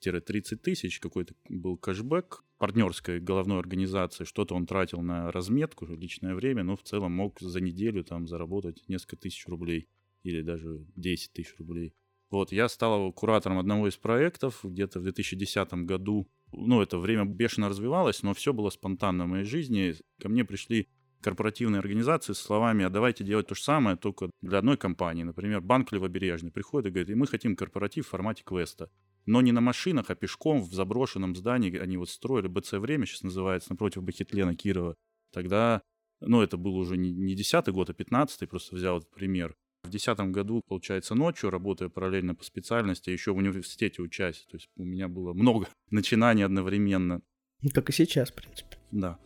30 0.00 0.62
тысяч, 0.62 1.00
какой-то 1.00 1.34
был 1.48 1.76
кэшбэк 1.76 2.44
партнерской 2.58 3.20
головной 3.20 3.58
организации, 3.58 4.24
что-то 4.24 4.54
он 4.54 4.66
тратил 4.66 5.00
на 5.00 5.30
разметку, 5.30 5.86
личное 5.86 6.34
время, 6.34 6.62
но 6.62 6.76
в 6.76 6.82
целом 6.82 7.12
мог 7.12 7.40
за 7.40 7.60
неделю 7.60 8.04
там 8.04 8.26
заработать 8.26 8.82
несколько 8.88 9.16
тысяч 9.16 9.46
рублей 9.46 9.88
или 10.22 10.42
даже 10.42 10.84
10 10.96 11.32
тысяч 11.32 11.54
рублей. 11.58 11.94
Вот, 12.30 12.52
я 12.52 12.68
стал 12.68 13.12
куратором 13.12 13.58
одного 13.58 13.88
из 13.88 13.96
проектов 13.96 14.60
где-то 14.62 15.00
в 15.00 15.02
2010 15.02 15.72
году. 15.84 16.28
Ну, 16.52 16.82
это 16.82 16.98
время 16.98 17.24
бешено 17.24 17.68
развивалось, 17.68 18.22
но 18.22 18.34
все 18.34 18.52
было 18.52 18.70
спонтанно 18.70 19.24
в 19.24 19.28
моей 19.28 19.44
жизни. 19.44 19.94
Ко 20.20 20.28
мне 20.28 20.44
пришли 20.44 20.88
корпоративные 21.22 21.78
организации 21.78 22.34
с 22.34 22.38
словами, 22.38 22.84
а 22.84 22.90
давайте 22.90 23.24
делать 23.24 23.46
то 23.46 23.54
же 23.54 23.62
самое, 23.62 23.96
только 23.96 24.30
для 24.42 24.58
одной 24.58 24.76
компании. 24.76 25.22
Например, 25.22 25.60
банк 25.60 25.90
Левобережный 25.90 26.50
приходит 26.50 26.88
и 26.88 26.90
говорит, 26.90 27.10
и 27.10 27.14
мы 27.14 27.26
хотим 27.26 27.56
корпоратив 27.56 28.06
в 28.06 28.10
формате 28.10 28.42
квеста 28.44 28.90
но 29.28 29.42
не 29.42 29.52
на 29.52 29.60
машинах, 29.60 30.08
а 30.08 30.14
пешком 30.14 30.62
в 30.62 30.72
заброшенном 30.72 31.36
здании. 31.36 31.76
Они 31.76 31.98
вот 31.98 32.08
строили 32.08 32.48
БЦ 32.48 32.72
«Время», 32.72 33.04
сейчас 33.04 33.22
называется, 33.22 33.70
напротив 33.70 34.02
Бахетлена 34.02 34.54
Кирова. 34.54 34.96
Тогда, 35.34 35.82
ну, 36.20 36.40
это 36.40 36.56
был 36.56 36.74
уже 36.76 36.96
не, 36.96 37.12
не 37.12 37.34
10 37.34 37.68
год, 37.68 37.90
а 37.90 37.92
15 37.92 38.48
просто 38.48 38.74
взял 38.74 38.98
этот 38.98 39.10
пример. 39.10 39.54
В 39.82 39.90
2010 39.90 40.32
году, 40.32 40.62
получается, 40.66 41.14
ночью, 41.14 41.50
работая 41.50 41.90
параллельно 41.90 42.34
по 42.34 42.42
специальности, 42.42 43.10
еще 43.10 43.32
в 43.32 43.36
университете 43.36 44.00
учась. 44.00 44.46
То 44.50 44.56
есть 44.56 44.70
у 44.76 44.84
меня 44.84 45.08
было 45.08 45.34
много 45.34 45.68
начинаний 45.90 46.42
одновременно. 46.42 47.20
Ну, 47.60 47.68
как 47.68 47.90
и 47.90 47.92
сейчас, 47.92 48.30
в 48.30 48.34
принципе. 48.34 48.78
Да. 48.92 49.18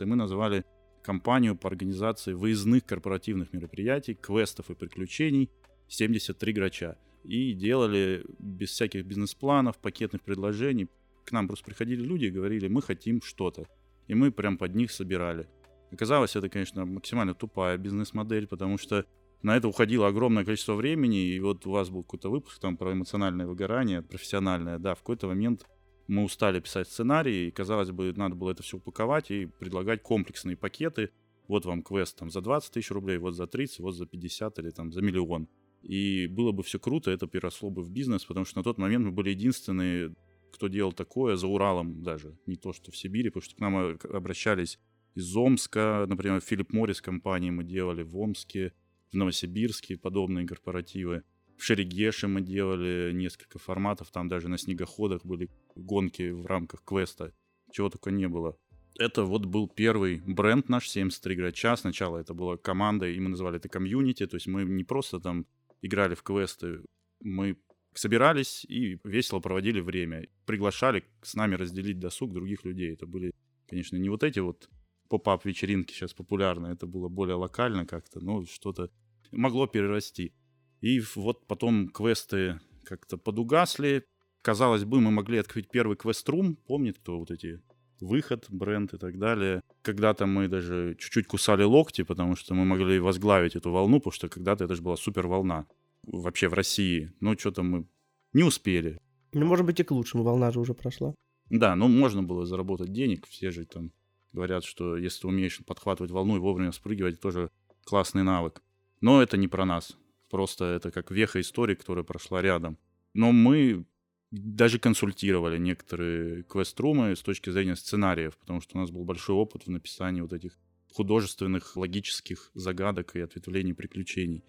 И 0.00 0.04
мы 0.04 0.16
называли 0.16 0.64
компанию 1.04 1.56
по 1.56 1.68
организации 1.68 2.32
выездных 2.32 2.84
корпоративных 2.84 3.52
мероприятий, 3.52 4.14
квестов 4.14 4.70
и 4.70 4.74
приключений 4.74 5.52
73 5.86 6.52
грача. 6.52 6.98
И 7.26 7.54
делали 7.54 8.24
без 8.38 8.70
всяких 8.70 9.04
бизнес-планов, 9.04 9.78
пакетных 9.78 10.22
предложений. 10.22 10.88
К 11.24 11.32
нам 11.32 11.48
просто 11.48 11.64
приходили 11.64 12.04
люди 12.04 12.26
и 12.26 12.30
говорили, 12.30 12.68
мы 12.68 12.82
хотим 12.82 13.20
что-то. 13.20 13.66
И 14.06 14.14
мы 14.14 14.30
прям 14.30 14.56
под 14.58 14.76
них 14.76 14.92
собирали. 14.92 15.48
Оказалось, 15.90 16.36
это, 16.36 16.48
конечно, 16.48 16.86
максимально 16.86 17.34
тупая 17.34 17.78
бизнес-модель, 17.78 18.46
потому 18.46 18.78
что 18.78 19.06
на 19.42 19.56
это 19.56 19.68
уходило 19.68 20.06
огромное 20.06 20.44
количество 20.44 20.74
времени, 20.74 21.28
и 21.28 21.40
вот 21.40 21.66
у 21.66 21.70
вас 21.70 21.90
был 21.90 22.02
какой-то 22.02 22.30
выпуск 22.30 22.60
там 22.60 22.76
про 22.76 22.92
эмоциональное 22.92 23.46
выгорание, 23.46 24.02
профессиональное, 24.02 24.78
да, 24.78 24.94
в 24.94 24.98
какой-то 24.98 25.26
момент 25.26 25.66
мы 26.08 26.22
устали 26.22 26.60
писать 26.60 26.88
сценарий, 26.88 27.48
и, 27.48 27.50
казалось 27.50 27.90
бы, 27.90 28.12
надо 28.16 28.36
было 28.36 28.52
это 28.52 28.62
все 28.62 28.76
упаковать 28.76 29.30
и 29.30 29.46
предлагать 29.46 30.02
комплексные 30.02 30.56
пакеты. 30.56 31.10
Вот 31.48 31.64
вам 31.64 31.82
квест 31.82 32.16
там 32.16 32.30
за 32.30 32.40
20 32.40 32.72
тысяч 32.72 32.90
рублей, 32.90 33.18
вот 33.18 33.34
за 33.34 33.46
30, 33.46 33.80
вот 33.80 33.92
за 33.92 34.06
50 34.06 34.58
или 34.60 34.70
там 34.70 34.92
за 34.92 35.00
миллион. 35.02 35.48
И 35.86 36.26
было 36.26 36.50
бы 36.50 36.64
все 36.64 36.80
круто, 36.80 37.12
это 37.12 37.28
переросло 37.28 37.70
бы 37.70 37.82
в 37.82 37.90
бизнес, 37.90 38.24
потому 38.24 38.44
что 38.44 38.58
на 38.58 38.64
тот 38.64 38.76
момент 38.76 39.04
мы 39.04 39.12
были 39.12 39.30
единственные, 39.30 40.16
кто 40.52 40.66
делал 40.66 40.92
такое 40.92 41.36
за 41.36 41.46
Уралом 41.46 42.02
даже, 42.02 42.36
не 42.46 42.56
то 42.56 42.72
что 42.72 42.90
в 42.90 42.96
Сибири, 42.96 43.30
потому 43.30 43.42
что 43.42 43.54
к 43.54 43.60
нам 43.60 43.96
обращались 44.12 44.80
из 45.14 45.36
Омска, 45.36 46.04
например, 46.08 46.40
Филипп 46.40 46.72
Моррис 46.72 47.00
компании 47.00 47.50
мы 47.50 47.62
делали 47.62 48.02
в 48.02 48.16
Омске, 48.18 48.72
в 49.12 49.16
Новосибирске 49.16 49.96
подобные 49.96 50.44
корпоративы. 50.44 51.22
В 51.56 51.62
Шерегеше 51.62 52.26
мы 52.26 52.40
делали 52.40 53.12
несколько 53.14 53.60
форматов, 53.60 54.10
там 54.10 54.28
даже 54.28 54.48
на 54.48 54.58
снегоходах 54.58 55.24
были 55.24 55.48
гонки 55.76 56.30
в 56.30 56.46
рамках 56.46 56.82
квеста, 56.82 57.32
чего 57.70 57.90
только 57.90 58.10
не 58.10 58.26
было. 58.28 58.58
Это 58.98 59.22
вот 59.22 59.46
был 59.46 59.68
первый 59.68 60.20
бренд 60.26 60.68
наш, 60.68 60.88
73 60.90 61.34
игроча. 61.34 61.76
Сначала 61.76 62.18
это 62.18 62.34
была 62.34 62.56
команда, 62.56 63.06
и 63.06 63.20
мы 63.20 63.28
называли 63.28 63.58
это 63.58 63.68
комьюнити, 63.68 64.26
то 64.26 64.34
есть 64.34 64.48
мы 64.48 64.64
не 64.64 64.84
просто 64.84 65.20
там 65.20 65.46
играли 65.86 66.14
в 66.14 66.22
квесты, 66.22 66.80
мы 67.20 67.56
собирались 67.94 68.64
и 68.64 68.98
весело 69.04 69.40
проводили 69.40 69.80
время. 69.80 70.28
Приглашали 70.44 71.04
с 71.22 71.34
нами 71.34 71.54
разделить 71.54 71.98
досуг 71.98 72.32
других 72.32 72.64
людей. 72.64 72.92
Это 72.92 73.06
были, 73.06 73.32
конечно, 73.68 73.96
не 73.96 74.08
вот 74.08 74.22
эти 74.22 74.38
вот 74.40 74.68
поп-ап 75.08 75.44
вечеринки 75.44 75.92
сейчас 75.92 76.12
популярны, 76.12 76.68
это 76.68 76.86
было 76.86 77.08
более 77.08 77.36
локально 77.36 77.86
как-то, 77.86 78.20
но 78.20 78.44
что-то 78.44 78.90
могло 79.30 79.66
перерасти. 79.66 80.34
И 80.80 81.00
вот 81.14 81.46
потом 81.46 81.88
квесты 81.88 82.60
как-то 82.84 83.16
подугасли. 83.16 84.04
Казалось 84.42 84.84
бы, 84.84 85.00
мы 85.00 85.10
могли 85.10 85.38
открыть 85.38 85.68
первый 85.70 85.96
квест-рум. 85.96 86.56
Помнит 86.56 86.98
кто 86.98 87.18
вот 87.18 87.30
эти 87.30 87.60
выход, 88.00 88.46
бренд 88.48 88.94
и 88.94 88.98
так 88.98 89.18
далее. 89.18 89.62
Когда-то 89.82 90.26
мы 90.26 90.48
даже 90.48 90.96
чуть-чуть 90.98 91.26
кусали 91.26 91.62
локти, 91.62 92.02
потому 92.02 92.36
что 92.36 92.54
мы 92.54 92.64
могли 92.64 92.98
возглавить 92.98 93.56
эту 93.56 93.70
волну, 93.70 93.98
потому 93.98 94.12
что 94.12 94.28
когда-то 94.28 94.64
это 94.64 94.74
же 94.74 94.82
была 94.82 94.96
супер 94.96 95.26
волна 95.26 95.66
вообще 96.04 96.48
в 96.48 96.54
России. 96.54 97.12
Но 97.20 97.36
что-то 97.36 97.62
мы 97.62 97.86
не 98.32 98.42
успели. 98.42 99.00
Ну, 99.32 99.46
может 99.46 99.66
быть, 99.66 99.80
и 99.80 99.84
к 99.84 99.90
лучшему, 99.90 100.22
волна 100.22 100.50
же 100.50 100.60
уже 100.60 100.74
прошла. 100.74 101.14
Да, 101.50 101.76
ну 101.76 101.88
можно 101.88 102.22
было 102.22 102.46
заработать 102.46 102.92
денег, 102.92 103.26
все 103.26 103.50
же 103.50 103.64
там 103.64 103.92
говорят, 104.32 104.64
что 104.64 104.96
если 104.96 105.22
ты 105.22 105.28
умеешь 105.28 105.60
подхватывать 105.64 106.10
волну 106.10 106.36
и 106.36 106.40
вовремя 106.40 106.72
спрыгивать, 106.72 107.20
тоже 107.20 107.50
классный 107.84 108.22
навык. 108.22 108.62
Но 109.00 109.22
это 109.22 109.36
не 109.36 109.48
про 109.48 109.64
нас. 109.64 109.96
Просто 110.30 110.64
это 110.64 110.90
как 110.90 111.10
веха 111.10 111.40
истории, 111.40 111.74
которая 111.74 112.04
прошла 112.04 112.42
рядом. 112.42 112.78
Но 113.14 113.32
мы 113.32 113.86
даже 114.30 114.78
консультировали 114.78 115.58
некоторые 115.58 116.42
квест-румы 116.44 117.14
с 117.14 117.22
точки 117.22 117.50
зрения 117.50 117.76
сценариев, 117.76 118.36
потому 118.36 118.60
что 118.60 118.76
у 118.76 118.80
нас 118.80 118.90
был 118.90 119.04
большой 119.04 119.36
опыт 119.36 119.66
в 119.66 119.70
написании 119.70 120.20
вот 120.20 120.32
этих 120.32 120.58
художественных, 120.92 121.76
логических 121.76 122.50
загадок 122.54 123.16
и 123.16 123.20
ответвлений 123.20 123.74
приключений. 123.74 124.44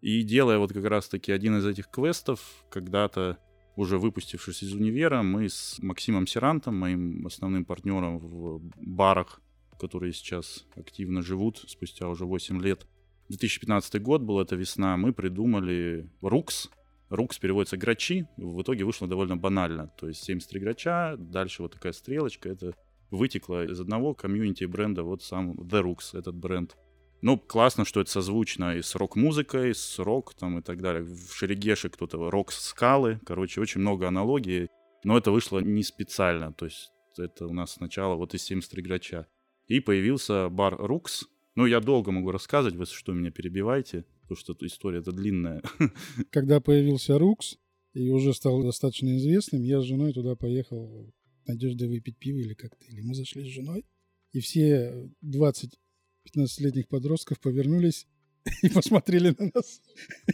И 0.00 0.22
делая 0.22 0.58
вот 0.58 0.72
как 0.72 0.84
раз-таки 0.84 1.32
один 1.32 1.58
из 1.58 1.66
этих 1.66 1.90
квестов, 1.90 2.64
когда-то 2.70 3.38
уже 3.76 3.98
выпустившись 3.98 4.62
из 4.62 4.74
универа, 4.74 5.22
мы 5.22 5.48
с 5.48 5.78
Максимом 5.80 6.26
Сирантом, 6.26 6.76
моим 6.76 7.26
основным 7.26 7.64
партнером 7.64 8.18
в 8.18 8.60
барах, 8.76 9.40
которые 9.78 10.12
сейчас 10.12 10.66
активно 10.74 11.22
живут 11.22 11.64
спустя 11.68 12.08
уже 12.08 12.24
8 12.24 12.60
лет, 12.62 12.86
2015 13.28 14.00
год 14.00 14.22
был, 14.22 14.40
это 14.40 14.56
весна, 14.56 14.96
мы 14.96 15.12
придумали 15.12 16.10
Рукс. 16.22 16.70
Рукс 17.10 17.38
переводится 17.38 17.76
грачи, 17.76 18.26
в 18.36 18.62
итоге 18.62 18.84
вышло 18.84 19.08
довольно 19.08 19.36
банально. 19.36 19.92
То 19.98 20.08
есть 20.08 20.22
73 20.24 20.60
грача, 20.60 21.16
дальше 21.16 21.62
вот 21.62 21.72
такая 21.72 21.92
стрелочка, 21.92 22.48
это 22.48 22.74
вытекло 23.10 23.64
из 23.64 23.80
одного 23.80 24.14
комьюнити 24.14 24.64
бренда, 24.64 25.02
вот 25.02 25.22
сам 25.22 25.52
The 25.52 25.82
Rooks, 25.82 26.18
этот 26.18 26.34
бренд. 26.34 26.76
Ну, 27.20 27.36
классно, 27.36 27.84
что 27.84 28.00
это 28.00 28.10
созвучно 28.10 28.76
и 28.76 28.82
с 28.82 28.94
рок-музыкой, 28.94 29.74
с 29.74 29.98
рок 29.98 30.34
там 30.34 30.58
и 30.58 30.62
так 30.62 30.80
далее. 30.80 31.02
В 31.02 31.34
Шерегеше 31.34 31.88
кто-то 31.88 32.30
рок-скалы, 32.30 33.20
короче, 33.26 33.60
очень 33.60 33.80
много 33.80 34.06
аналогий. 34.06 34.68
Но 35.02 35.16
это 35.18 35.30
вышло 35.30 35.58
не 35.58 35.82
специально, 35.82 36.52
то 36.52 36.66
есть 36.66 36.90
это 37.16 37.46
у 37.46 37.52
нас 37.52 37.72
сначала 37.72 38.14
вот 38.14 38.34
из 38.34 38.42
73 38.42 38.82
грача. 38.82 39.26
И 39.66 39.80
появился 39.80 40.48
бар 40.48 40.76
Рукс, 40.76 41.24
ну, 41.56 41.66
я 41.66 41.80
долго 41.80 42.12
могу 42.12 42.30
рассказывать, 42.30 42.76
вы 42.76 42.86
что, 42.86 43.12
меня 43.12 43.30
перебивайте, 43.30 44.04
потому 44.28 44.40
что 44.40 44.52
эта 44.52 44.66
история 44.66 44.98
это 44.98 45.12
длинная. 45.12 45.62
Когда 46.30 46.60
появился 46.60 47.18
Рукс 47.18 47.56
и 47.94 48.10
уже 48.10 48.34
стал 48.34 48.62
достаточно 48.62 49.16
известным, 49.16 49.62
я 49.62 49.80
с 49.80 49.84
женой 49.84 50.12
туда 50.12 50.36
поехал 50.36 51.10
надеждой 51.46 51.88
выпить 51.88 52.18
пиво 52.18 52.36
или 52.36 52.52
как-то. 52.52 52.84
Или 52.84 53.00
мы 53.00 53.14
зашли 53.14 53.44
с 53.44 53.46
женой, 53.46 53.86
и 54.32 54.40
все 54.40 55.10
20-15-летних 55.24 56.88
подростков 56.88 57.40
повернулись 57.40 58.06
и 58.62 58.68
посмотрели 58.68 59.34
на 59.38 59.50
нас. 59.54 59.80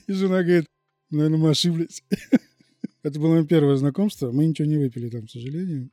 И 0.09 0.12
жена 0.12 0.42
говорит, 0.42 0.66
наверное, 1.11 1.38
мы 1.38 1.50
ошиблись. 1.50 2.02
Это 3.04 3.20
было 3.20 3.35
мое 3.35 3.46
первое 3.46 3.76
знакомство. 3.76 4.33
Мы 4.33 4.46
ничего 4.46 4.66
не 4.66 4.78
выпили 4.78 5.09
там, 5.09 5.26
к 5.26 5.30
сожалению. 5.30 5.90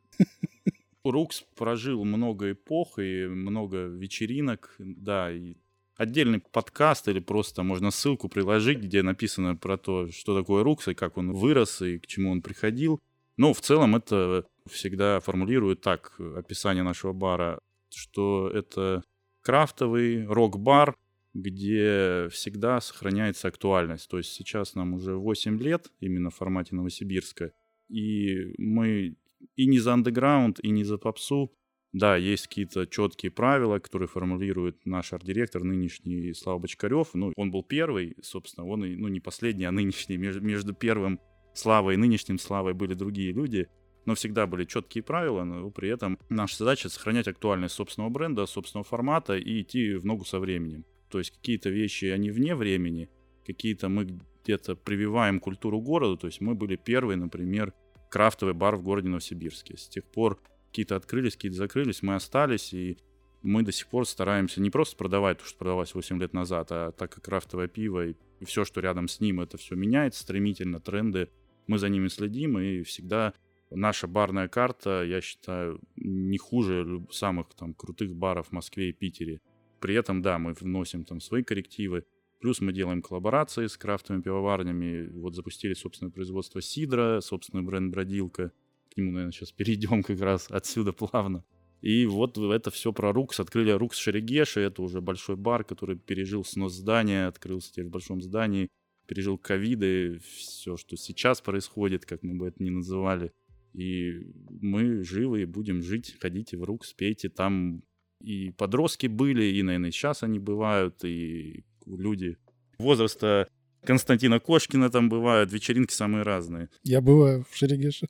Рукс 1.03 1.43
прожил 1.55 2.03
много 2.03 2.51
эпох 2.51 2.97
и 2.97 3.27
много 3.27 3.85
вечеринок, 3.85 4.75
да, 4.79 5.31
и 5.31 5.55
отдельный 5.95 6.39
подкаст 6.39 7.07
или 7.07 7.19
просто 7.19 7.63
можно 7.63 7.91
ссылку 7.91 8.29
приложить, 8.29 8.79
где 8.79 9.03
написано 9.03 9.55
про 9.55 9.77
то, 9.77 10.11
что 10.11 10.37
такое 10.37 10.63
Рукс 10.63 10.87
и 10.87 10.93
как 10.93 11.17
он 11.17 11.31
вырос 11.31 11.81
и 11.81 11.99
к 11.99 12.07
чему 12.07 12.31
он 12.31 12.41
приходил. 12.41 12.99
Но 13.37 13.53
в 13.53 13.61
целом 13.61 13.95
это 13.95 14.45
всегда 14.69 15.19
формулирует 15.19 15.81
так 15.81 16.19
описание 16.35 16.83
нашего 16.83 17.13
бара, 17.13 17.59
что 17.89 18.49
это 18.53 19.03
крафтовый 19.41 20.25
рок-бар, 20.25 20.95
где 21.33 22.27
всегда 22.31 22.81
сохраняется 22.81 23.47
актуальность. 23.47 24.09
То 24.09 24.17
есть 24.17 24.31
сейчас 24.33 24.75
нам 24.75 24.93
уже 24.93 25.15
8 25.15 25.59
лет 25.59 25.91
именно 25.99 26.29
в 26.29 26.35
формате 26.35 26.75
Новосибирска, 26.75 27.53
и 27.89 28.53
мы 28.57 29.15
и 29.55 29.65
не 29.65 29.79
за 29.79 29.93
андеграунд, 29.93 30.59
и 30.61 30.69
не 30.69 30.83
за 30.83 30.97
попсу. 30.97 31.51
Да, 31.93 32.15
есть 32.15 32.47
какие-то 32.47 32.87
четкие 32.87 33.31
правила, 33.31 33.79
которые 33.79 34.07
формулирует 34.07 34.85
наш 34.85 35.11
арт-директор 35.11 35.63
нынешний 35.63 36.33
Слава 36.33 36.59
Бочкарев. 36.59 37.09
Ну, 37.13 37.33
он 37.35 37.51
был 37.51 37.63
первый, 37.63 38.15
собственно, 38.21 38.65
он 38.65 38.85
и, 38.85 38.95
ну, 38.95 39.09
не 39.09 39.19
последний, 39.19 39.65
а 39.65 39.71
нынешний. 39.71 40.17
Между, 40.17 40.41
между 40.41 40.73
первым 40.73 41.19
Славой 41.53 41.95
и 41.95 41.97
нынешним 41.97 42.39
Славой 42.39 42.73
были 42.73 42.93
другие 42.93 43.33
люди. 43.33 43.67
Но 44.05 44.15
всегда 44.15 44.47
были 44.47 44.65
четкие 44.65 45.03
правила, 45.03 45.43
но 45.43 45.69
при 45.69 45.89
этом 45.89 46.17
наша 46.29 46.57
задача 46.57 46.89
сохранять 46.89 47.27
актуальность 47.27 47.75
собственного 47.75 48.09
бренда, 48.09 48.45
собственного 48.45 48.85
формата 48.85 49.37
и 49.37 49.61
идти 49.61 49.93
в 49.95 50.05
ногу 50.05 50.25
со 50.25 50.39
временем. 50.39 50.85
То 51.09 51.19
есть 51.19 51.31
какие-то 51.31 51.69
вещи, 51.69 52.05
они 52.05 52.31
вне 52.31 52.55
времени, 52.55 53.09
какие-то 53.45 53.89
мы 53.89 54.07
где-то 54.43 54.75
прививаем 54.75 55.39
культуру 55.39 55.81
города. 55.81 56.17
То 56.17 56.27
есть 56.27 56.41
мы 56.41 56.55
были 56.55 56.77
первые, 56.77 57.17
например, 57.17 57.73
крафтовый 58.09 58.55
бар 58.55 58.75
в 58.77 58.81
городе 58.81 59.09
Новосибирске. 59.09 59.77
С 59.77 59.87
тех 59.87 60.05
пор 60.05 60.41
какие-то 60.71 60.95
открылись, 60.95 61.35
какие-то 61.35 61.57
закрылись, 61.57 62.01
мы 62.01 62.15
остались, 62.15 62.73
и 62.73 62.97
мы 63.43 63.63
до 63.63 63.71
сих 63.71 63.87
пор 63.87 64.07
стараемся 64.07 64.61
не 64.61 64.69
просто 64.69 64.95
продавать 64.95 65.39
то, 65.39 65.45
что 65.45 65.57
продавалось 65.57 65.93
8 65.93 66.19
лет 66.19 66.33
назад, 66.33 66.67
а 66.71 66.91
так 66.91 67.11
как 67.11 67.25
крафтовое 67.25 67.67
пиво 67.67 68.07
и 68.07 68.15
все, 68.45 68.65
что 68.65 68.81
рядом 68.81 69.07
с 69.07 69.19
ним, 69.19 69.41
это 69.41 69.57
все 69.57 69.75
меняется 69.75 70.23
стремительно, 70.23 70.79
тренды, 70.79 71.29
мы 71.67 71.77
за 71.77 71.89
ними 71.89 72.07
следим, 72.07 72.57
и 72.57 72.83
всегда 72.83 73.33
наша 73.69 74.07
барная 74.07 74.47
карта, 74.47 75.03
я 75.03 75.21
считаю, 75.21 75.79
не 75.95 76.37
хуже 76.37 77.05
самых 77.11 77.53
там 77.53 77.73
крутых 77.73 78.15
баров 78.15 78.47
в 78.47 78.51
Москве 78.51 78.89
и 78.89 78.93
Питере. 78.93 79.39
При 79.79 79.95
этом, 79.95 80.21
да, 80.21 80.39
мы 80.39 80.53
вносим 80.53 81.05
там 81.05 81.19
свои 81.19 81.43
коррективы, 81.43 82.05
Плюс 82.41 82.59
мы 82.59 82.73
делаем 82.73 83.03
коллаборации 83.03 83.67
с 83.67 83.77
крафтовыми 83.77 84.23
пивоварнями. 84.23 85.07
Вот 85.19 85.35
запустили 85.35 85.75
собственное 85.75 86.11
производство 86.11 86.59
сидра, 86.59 87.19
собственный 87.21 87.61
бренд 87.61 87.91
«Бродилка». 87.91 88.51
К 88.93 88.97
нему, 88.97 89.11
наверное, 89.11 89.31
сейчас 89.31 89.51
перейдем 89.51 90.03
как 90.03 90.19
раз 90.19 90.47
отсюда 90.49 90.91
плавно. 90.91 91.43
И 91.81 92.05
вот 92.05 92.37
это 92.37 92.69
все 92.69 92.93
про 92.93 93.11
Рукс. 93.11 93.39
Открыли 93.39 93.71
Рукс 93.71 93.97
Шерегеши, 93.97 94.59
это 94.59 94.81
уже 94.81 95.01
большой 95.01 95.35
бар, 95.35 95.63
который 95.63 95.97
пережил 95.97 96.43
снос 96.43 96.73
здания, 96.73 97.27
открылся 97.27 97.71
теперь 97.71 97.85
в 97.85 97.89
большом 97.89 98.21
здании, 98.21 98.69
пережил 99.07 99.37
ковиды, 99.37 100.19
все, 100.19 100.77
что 100.77 100.95
сейчас 100.95 101.41
происходит, 101.41 102.05
как 102.05 102.21
мы 102.21 102.35
бы 102.35 102.47
это 102.47 102.61
ни 102.61 102.69
называли. 102.69 103.31
И 103.73 104.27
мы 104.49 105.03
живы 105.03 105.43
и 105.43 105.45
будем 105.45 105.81
жить. 105.81 106.17
Ходите 106.19 106.57
в 106.57 106.63
Рукс, 106.63 106.93
пейте. 106.93 107.29
Там 107.29 107.83
и 108.19 108.51
подростки 108.51 109.07
были, 109.07 109.45
и, 109.45 109.63
наверное, 109.63 109.91
сейчас 109.91 110.23
они 110.23 110.37
бывают, 110.39 111.03
и 111.03 111.63
люди 111.85 112.37
возраста 112.77 113.47
Константина 113.83 114.39
Кошкина 114.39 114.89
там 114.89 115.09
бывают, 115.09 115.51
вечеринки 115.51 115.93
самые 115.93 116.23
разные. 116.23 116.69
Я 116.83 117.01
бываю 117.01 117.45
в 117.49 117.55
Шерегеше. 117.55 118.07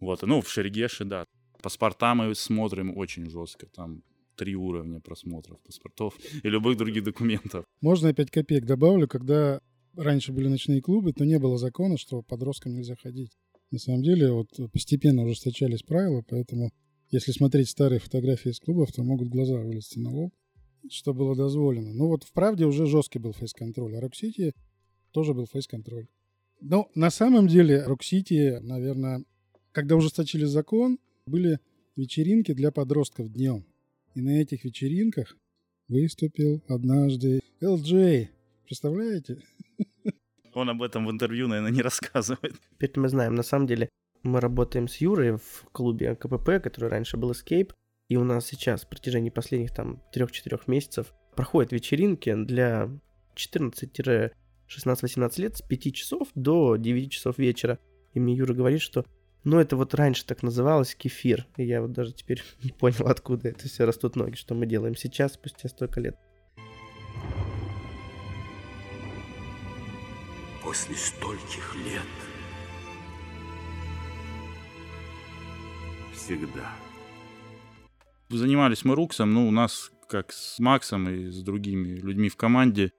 Вот, 0.00 0.22
ну, 0.22 0.40
в 0.40 0.48
Шерегеше, 0.48 1.04
да. 1.04 1.24
Паспорта 1.62 2.14
мы 2.14 2.34
смотрим 2.34 2.96
очень 2.96 3.28
жестко, 3.28 3.66
там 3.66 4.02
три 4.36 4.54
уровня 4.54 5.00
просмотров 5.00 5.58
паспортов 5.62 6.14
и 6.44 6.48
любых 6.48 6.76
других 6.76 7.02
документов. 7.02 7.64
Можно 7.80 8.08
я 8.08 8.14
5 8.14 8.30
копеек 8.30 8.64
добавлю, 8.64 9.08
когда 9.08 9.60
раньше 9.96 10.32
были 10.32 10.46
ночные 10.46 10.80
клубы, 10.80 11.12
то 11.12 11.24
не 11.24 11.38
было 11.38 11.58
закона, 11.58 11.98
что 11.98 12.22
подросткам 12.22 12.74
нельзя 12.74 12.94
ходить. 12.94 13.32
На 13.70 13.78
самом 13.78 14.02
деле, 14.02 14.30
вот 14.30 14.48
постепенно 14.72 15.24
ужесточались 15.24 15.82
правила, 15.82 16.22
поэтому 16.26 16.70
если 17.10 17.32
смотреть 17.32 17.68
старые 17.68 17.98
фотографии 17.98 18.50
из 18.50 18.60
клубов, 18.60 18.92
то 18.92 19.02
могут 19.02 19.28
глаза 19.28 19.54
вылезти 19.56 19.98
на 19.98 20.10
лоб, 20.10 20.32
что 20.90 21.12
было 21.12 21.34
дозволено. 21.34 21.92
Ну 21.92 22.06
вот 22.06 22.22
в 22.22 22.32
правде 22.32 22.64
уже 22.64 22.86
жесткий 22.86 23.18
был 23.18 23.32
фейс-контроль, 23.32 23.96
а 23.96 24.00
Рок-Сити 24.00 24.52
тоже 25.12 25.34
был 25.34 25.46
фейс-контроль. 25.46 26.06
Но 26.60 26.90
на 26.94 27.10
самом 27.10 27.46
деле 27.48 27.82
Рок-Сити, 27.84 28.58
наверное, 28.60 29.24
когда 29.78 29.94
ужесточили 29.94 30.44
закон, 30.44 30.98
были 31.26 31.60
вечеринки 31.94 32.52
для 32.52 32.72
подростков 32.72 33.32
днем. 33.32 33.64
И 34.16 34.20
на 34.20 34.42
этих 34.42 34.64
вечеринках 34.64 35.36
выступил 35.86 36.64
однажды 36.66 37.38
LJ. 37.60 38.28
Представляете? 38.64 39.40
Он 40.54 40.70
об 40.70 40.82
этом 40.82 41.06
в 41.06 41.12
интервью, 41.12 41.46
наверное, 41.46 41.70
не 41.70 41.82
рассказывает. 41.82 42.56
Теперь 42.72 42.90
мы 42.96 43.08
знаем, 43.08 43.36
на 43.36 43.44
самом 43.44 43.68
деле, 43.68 43.88
мы 44.24 44.40
работаем 44.40 44.88
с 44.88 44.96
Юрой 44.96 45.36
в 45.36 45.68
клубе 45.70 46.16
КПП, 46.16 46.58
который 46.60 46.90
раньше 46.90 47.16
был 47.16 47.30
Escape, 47.30 47.72
и 48.08 48.16
у 48.16 48.24
нас 48.24 48.46
сейчас 48.46 48.82
в 48.82 48.88
протяжении 48.88 49.30
последних 49.30 49.72
там 49.72 50.02
3-4 50.12 50.60
месяцев 50.66 51.14
проходят 51.36 51.70
вечеринки 51.70 52.34
для 52.34 52.90
14-16-18 53.36 55.40
лет 55.40 55.56
с 55.56 55.62
5 55.62 55.94
часов 55.94 56.26
до 56.34 56.74
9 56.74 57.12
часов 57.12 57.38
вечера. 57.38 57.78
И 58.12 58.18
мне 58.18 58.34
Юра 58.34 58.54
говорит, 58.54 58.80
что 58.80 59.06
ну, 59.48 59.58
это 59.58 59.76
вот 59.76 59.94
раньше 59.94 60.26
так 60.26 60.42
называлось 60.42 60.94
кефир. 60.94 61.46
И 61.56 61.64
я 61.64 61.80
вот 61.80 61.92
даже 61.92 62.12
теперь 62.12 62.42
не 62.62 62.70
понял, 62.70 63.06
откуда 63.06 63.48
это 63.48 63.66
все 63.66 63.84
растут 63.84 64.14
ноги, 64.14 64.36
что 64.36 64.54
мы 64.54 64.66
делаем 64.66 64.94
сейчас, 64.94 65.34
спустя 65.34 65.68
столько 65.68 66.00
лет. 66.00 66.16
После 70.62 70.94
стольких 70.96 71.76
лет 71.76 72.02
всегда. 76.12 76.70
Занимались 78.28 78.84
мы 78.84 78.94
Руксом, 78.94 79.32
ну, 79.32 79.48
у 79.48 79.50
нас, 79.50 79.90
как 80.10 80.30
с 80.30 80.58
Максом 80.58 81.08
и 81.08 81.30
с 81.30 81.42
другими 81.42 81.96
людьми 81.96 82.28
в 82.28 82.36
команде, 82.36 82.92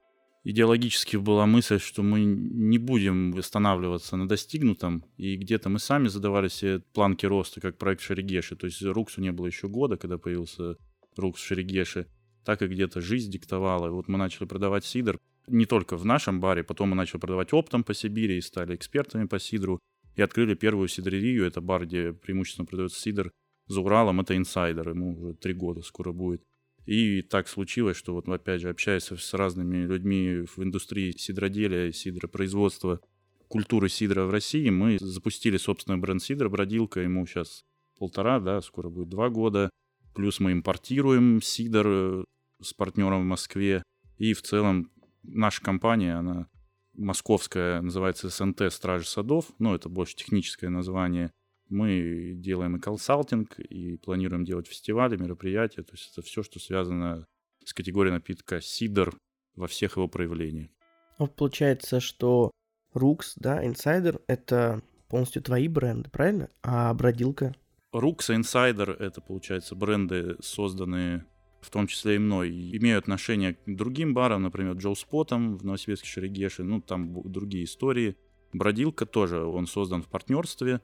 идеологически 0.44 1.16
была 1.16 1.46
мысль, 1.46 1.78
что 1.78 2.02
мы 2.02 2.20
не 2.24 2.78
будем 2.78 3.36
останавливаться 3.36 4.16
на 4.16 4.28
достигнутом, 4.28 5.04
и 5.16 5.36
где-то 5.36 5.68
мы 5.68 5.78
сами 5.78 6.08
задавали 6.08 6.48
себе 6.48 6.80
планки 6.92 7.26
роста, 7.26 7.60
как 7.60 7.78
проект 7.78 8.02
Шерегеши. 8.02 8.56
То 8.56 8.66
есть 8.66 8.82
Руксу 8.82 9.20
не 9.20 9.32
было 9.32 9.46
еще 9.46 9.68
года, 9.68 9.96
когда 9.96 10.18
появился 10.18 10.76
Рукс 11.16 11.42
Шерегеши. 11.42 12.06
Так 12.44 12.62
и 12.62 12.66
где-то 12.66 13.00
жизнь 13.00 13.30
диктовала. 13.30 13.88
И 13.88 13.90
вот 13.90 14.08
мы 14.08 14.18
начали 14.18 14.46
продавать 14.46 14.84
сидр 14.84 15.18
не 15.46 15.66
только 15.66 15.96
в 15.96 16.04
нашем 16.04 16.40
баре, 16.40 16.62
потом 16.62 16.90
мы 16.90 16.96
начали 16.96 17.20
продавать 17.20 17.52
оптом 17.52 17.84
по 17.84 17.92
Сибири 17.92 18.38
и 18.38 18.40
стали 18.40 18.74
экспертами 18.74 19.26
по 19.26 19.38
сидру. 19.38 19.78
И 20.16 20.22
открыли 20.22 20.54
первую 20.54 20.88
сидрерию. 20.88 21.46
Это 21.46 21.60
бар, 21.60 21.86
где 21.86 22.12
преимущественно 22.12 22.66
продается 22.66 23.00
сидр 23.00 23.30
за 23.66 23.80
Уралом. 23.80 24.20
Это 24.20 24.36
инсайдер. 24.36 24.90
Ему 24.90 25.16
уже 25.16 25.34
три 25.34 25.54
года 25.54 25.82
скоро 25.82 26.12
будет. 26.12 26.42
И 26.90 27.22
так 27.22 27.46
случилось, 27.46 27.96
что 27.96 28.14
вот 28.14 28.28
опять 28.28 28.62
же 28.62 28.68
общаясь 28.68 29.12
с 29.12 29.34
разными 29.34 29.86
людьми 29.86 30.44
в 30.44 30.60
индустрии 30.60 31.12
сидроделия, 31.12 31.92
сидропроизводства, 31.92 33.00
культуры 33.46 33.88
сидра 33.88 34.24
в 34.24 34.30
России, 34.30 34.70
мы 34.70 34.98
запустили 35.00 35.56
собственный 35.56 35.98
бренд 35.98 36.20
сидра 36.20 36.48
«Бродилка». 36.48 36.98
Ему 36.98 37.26
сейчас 37.26 37.64
полтора, 37.96 38.40
да, 38.40 38.60
скоро 38.60 38.88
будет 38.88 39.08
два 39.08 39.28
года. 39.28 39.70
Плюс 40.16 40.40
мы 40.40 40.50
импортируем 40.50 41.40
сидр 41.40 41.86
э, 41.86 42.24
с 42.60 42.74
партнером 42.74 43.20
в 43.20 43.26
Москве. 43.26 43.84
И 44.18 44.32
в 44.32 44.42
целом 44.42 44.90
наша 45.22 45.62
компания, 45.62 46.16
она 46.16 46.48
московская, 46.94 47.82
называется 47.82 48.30
СНТ 48.30 48.62
«Стражи 48.72 49.06
садов». 49.06 49.46
Ну, 49.60 49.76
это 49.76 49.88
больше 49.88 50.16
техническое 50.16 50.70
название. 50.70 51.30
Мы 51.70 52.34
делаем 52.36 52.76
и 52.76 52.80
консалтинг, 52.80 53.58
и 53.58 53.96
планируем 53.96 54.44
делать 54.44 54.66
фестивали, 54.66 55.16
мероприятия. 55.16 55.82
То 55.82 55.92
есть 55.92 56.12
это 56.12 56.22
все, 56.22 56.42
что 56.42 56.58
связано 56.58 57.24
с 57.64 57.72
категорией 57.72 58.12
напитка 58.12 58.60
сидр 58.60 59.16
во 59.54 59.66
всех 59.66 59.96
его 59.96 60.08
проявлениях. 60.08 60.70
Вот 61.18 61.36
получается, 61.36 62.00
что 62.00 62.50
Рукс, 62.92 63.34
да, 63.36 63.64
Инсайдер— 63.64 64.20
это 64.26 64.82
полностью 65.08 65.42
твои 65.42 65.68
бренды, 65.68 66.10
правильно? 66.10 66.48
А 66.62 66.92
бродилка? 66.92 67.54
Рукс 67.92 68.30
и 68.30 68.34
Инсайдер— 68.34 68.90
это, 68.98 69.20
получается, 69.20 69.74
бренды, 69.74 70.36
созданные 70.40 71.26
в 71.60 71.70
том 71.70 71.86
числе 71.86 72.16
и 72.16 72.18
мной, 72.18 72.50
имеют 72.50 73.04
отношение 73.04 73.54
к 73.54 73.58
другим 73.66 74.14
барам, 74.14 74.42
например, 74.42 74.74
Джоу 74.74 74.94
Спотом 74.94 75.56
в 75.56 75.64
Новосибирске 75.64 76.08
Шерегеше, 76.08 76.62
ну, 76.62 76.80
там 76.80 77.20
другие 77.30 77.64
истории. 77.64 78.16
Бродилка 78.52 79.06
тоже, 79.06 79.44
он 79.44 79.66
создан 79.66 80.02
в 80.02 80.08
партнерстве 80.08 80.80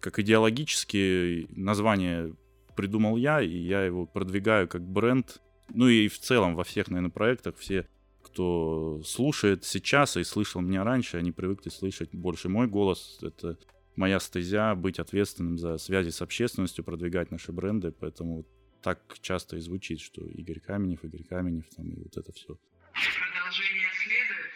как 0.00 0.18
идеологически 0.18 1.46
название 1.50 2.34
придумал 2.76 3.16
я, 3.16 3.40
и 3.40 3.56
я 3.56 3.84
его 3.84 4.06
продвигаю 4.06 4.68
как 4.68 4.82
бренд. 4.82 5.40
Ну 5.70 5.88
и 5.88 6.08
в 6.08 6.18
целом 6.18 6.54
во 6.54 6.64
всех, 6.64 6.88
наверное, 6.88 7.10
проектах 7.10 7.56
все, 7.56 7.88
кто 8.22 9.00
слушает 9.04 9.64
сейчас 9.64 10.16
и 10.16 10.24
слышал 10.24 10.60
меня 10.60 10.84
раньше, 10.84 11.16
они 11.16 11.32
привыкли 11.32 11.70
слышать 11.70 12.10
больше 12.12 12.48
мой 12.48 12.66
голос. 12.68 13.18
Это 13.22 13.58
моя 13.96 14.20
стезя 14.20 14.74
быть 14.74 14.98
ответственным 14.98 15.58
за 15.58 15.78
связи 15.78 16.10
с 16.10 16.22
общественностью, 16.22 16.84
продвигать 16.84 17.30
наши 17.30 17.50
бренды, 17.52 17.92
поэтому 17.92 18.44
так 18.82 19.00
часто 19.20 19.56
и 19.56 19.60
звучит, 19.60 20.00
что 20.00 20.24
Игорь 20.24 20.60
Каменев, 20.60 21.02
Игорь 21.02 21.24
Каменев, 21.24 21.64
там 21.74 21.90
и 21.90 22.02
вот 22.02 22.16
это 22.16 22.32
все. 22.32 22.56
Продолжение 22.92 23.90
следует. 24.04 24.46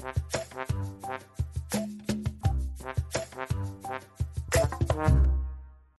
Thank 0.00 0.16
you. 4.94 5.49